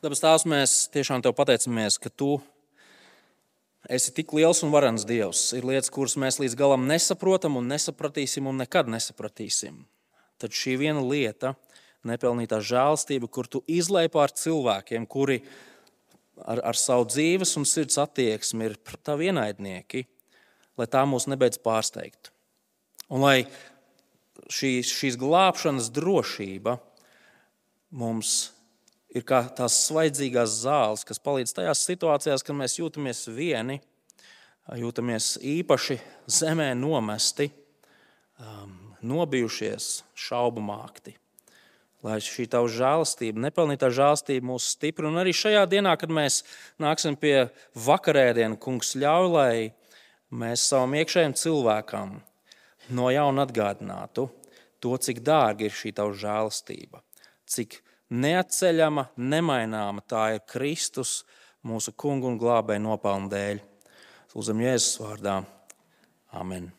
Dabas 0.00 0.22
tās 0.22 0.46
mēs 0.48 0.76
tiešām 0.94 1.22
te 1.24 1.32
pateicamies, 1.36 1.98
ka 2.00 2.08
tu 2.08 2.38
esi 3.92 4.12
tik 4.16 4.32
liels 4.36 4.62
un 4.64 4.72
varens 4.72 5.04
Dievs. 5.08 5.50
Ir 5.56 5.66
lietas, 5.68 5.92
kuras 5.92 6.16
mēs 6.20 6.40
līdz 6.40 6.56
galam 6.58 6.86
nesaprotam 6.88 7.58
un 7.60 7.68
nesapratīsim 7.70 8.48
un 8.48 8.60
nekad 8.62 8.90
nesapratīsim. 8.92 9.84
Tad 10.40 10.56
šī 10.56 10.76
viena 10.80 11.04
lieta, 11.04 11.54
nepelnītā 12.06 12.60
žēlstība, 12.64 13.28
kur 13.32 13.48
tu 13.50 13.62
izlaiž 13.66 14.12
pār 14.14 14.32
cilvēkiem, 14.36 15.06
kuri 15.08 15.40
ar, 16.44 16.60
ar 16.60 16.78
savu 16.78 17.08
dzīves 17.08 17.56
un 17.60 17.66
sirds 17.68 17.98
attieksmi 18.00 18.68
ir 18.68 18.76
tavi 19.04 19.30
ienaidnieki, 19.30 20.04
lai 20.76 20.86
tā 20.90 21.04
mūs 21.08 21.28
nebeidz 21.30 21.60
pārsteigt. 21.62 22.30
Un 23.12 23.22
lai 23.22 23.38
šīs, 24.50 24.90
šīs 24.90 25.18
glābšanas 25.20 25.90
drošība 25.94 26.76
mums 27.96 28.52
ir 29.16 29.24
kā 29.26 29.42
tās 29.56 29.78
svaidzīgās 29.86 30.60
zāles, 30.64 31.04
kas 31.06 31.22
palīdz 31.22 31.54
tajās 31.56 31.84
situācijās, 31.88 32.44
kad 32.44 32.58
mēs 32.58 32.78
jūtamies 32.80 33.26
vieni, 33.32 33.78
jūtamies 34.76 35.36
īpaši 35.46 36.00
zemē 36.38 36.72
nomesti, 36.78 37.48
um, 38.42 38.74
nobijušies, 39.06 40.02
šaubu 40.18 40.64
mākti. 40.64 41.14
Lai 42.04 42.18
šī 42.22 42.44
tava 42.50 42.68
žēlastība, 42.70 43.40
nepelnītā 43.46 43.88
žēlastība 43.94 44.46
mūs 44.50 44.68
stiprina. 44.74 45.10
Un 45.10 45.22
arī 45.22 45.32
šajā 45.34 45.64
dienā, 45.70 45.94
kad 45.98 46.12
mēs 46.12 46.42
nāksim 46.82 47.16
pie 47.18 47.48
vakarēdienas, 47.86 48.60
kungs 48.62 48.92
ļauj, 49.00 49.30
lai 49.32 49.56
mēs 50.30 50.66
savam 50.70 50.94
iekšējam 50.98 51.34
cilvēkam 51.38 52.16
no 52.96 53.10
jauna 53.10 53.46
atgādinātu 53.46 54.28
to, 54.80 54.94
cik 54.96 55.22
dārga 55.26 55.66
ir 55.66 55.74
šī 55.74 55.92
tava 55.96 56.14
žēlastība, 56.14 57.02
cik 57.46 57.80
neatceļama, 58.10 59.08
nemaināma 59.16 60.04
tā 60.06 60.28
ir 60.36 60.44
Kristus, 60.46 61.24
mūsu 61.66 61.94
kungu 61.98 62.30
un 62.30 62.40
glābēju 62.40 62.86
nopelnu 62.86 63.32
dēļ. 63.32 63.62
Lūdzam, 64.36 64.60
Jēzus 64.60 65.00
vārdā. 65.00 65.40
Amen. 66.36 66.75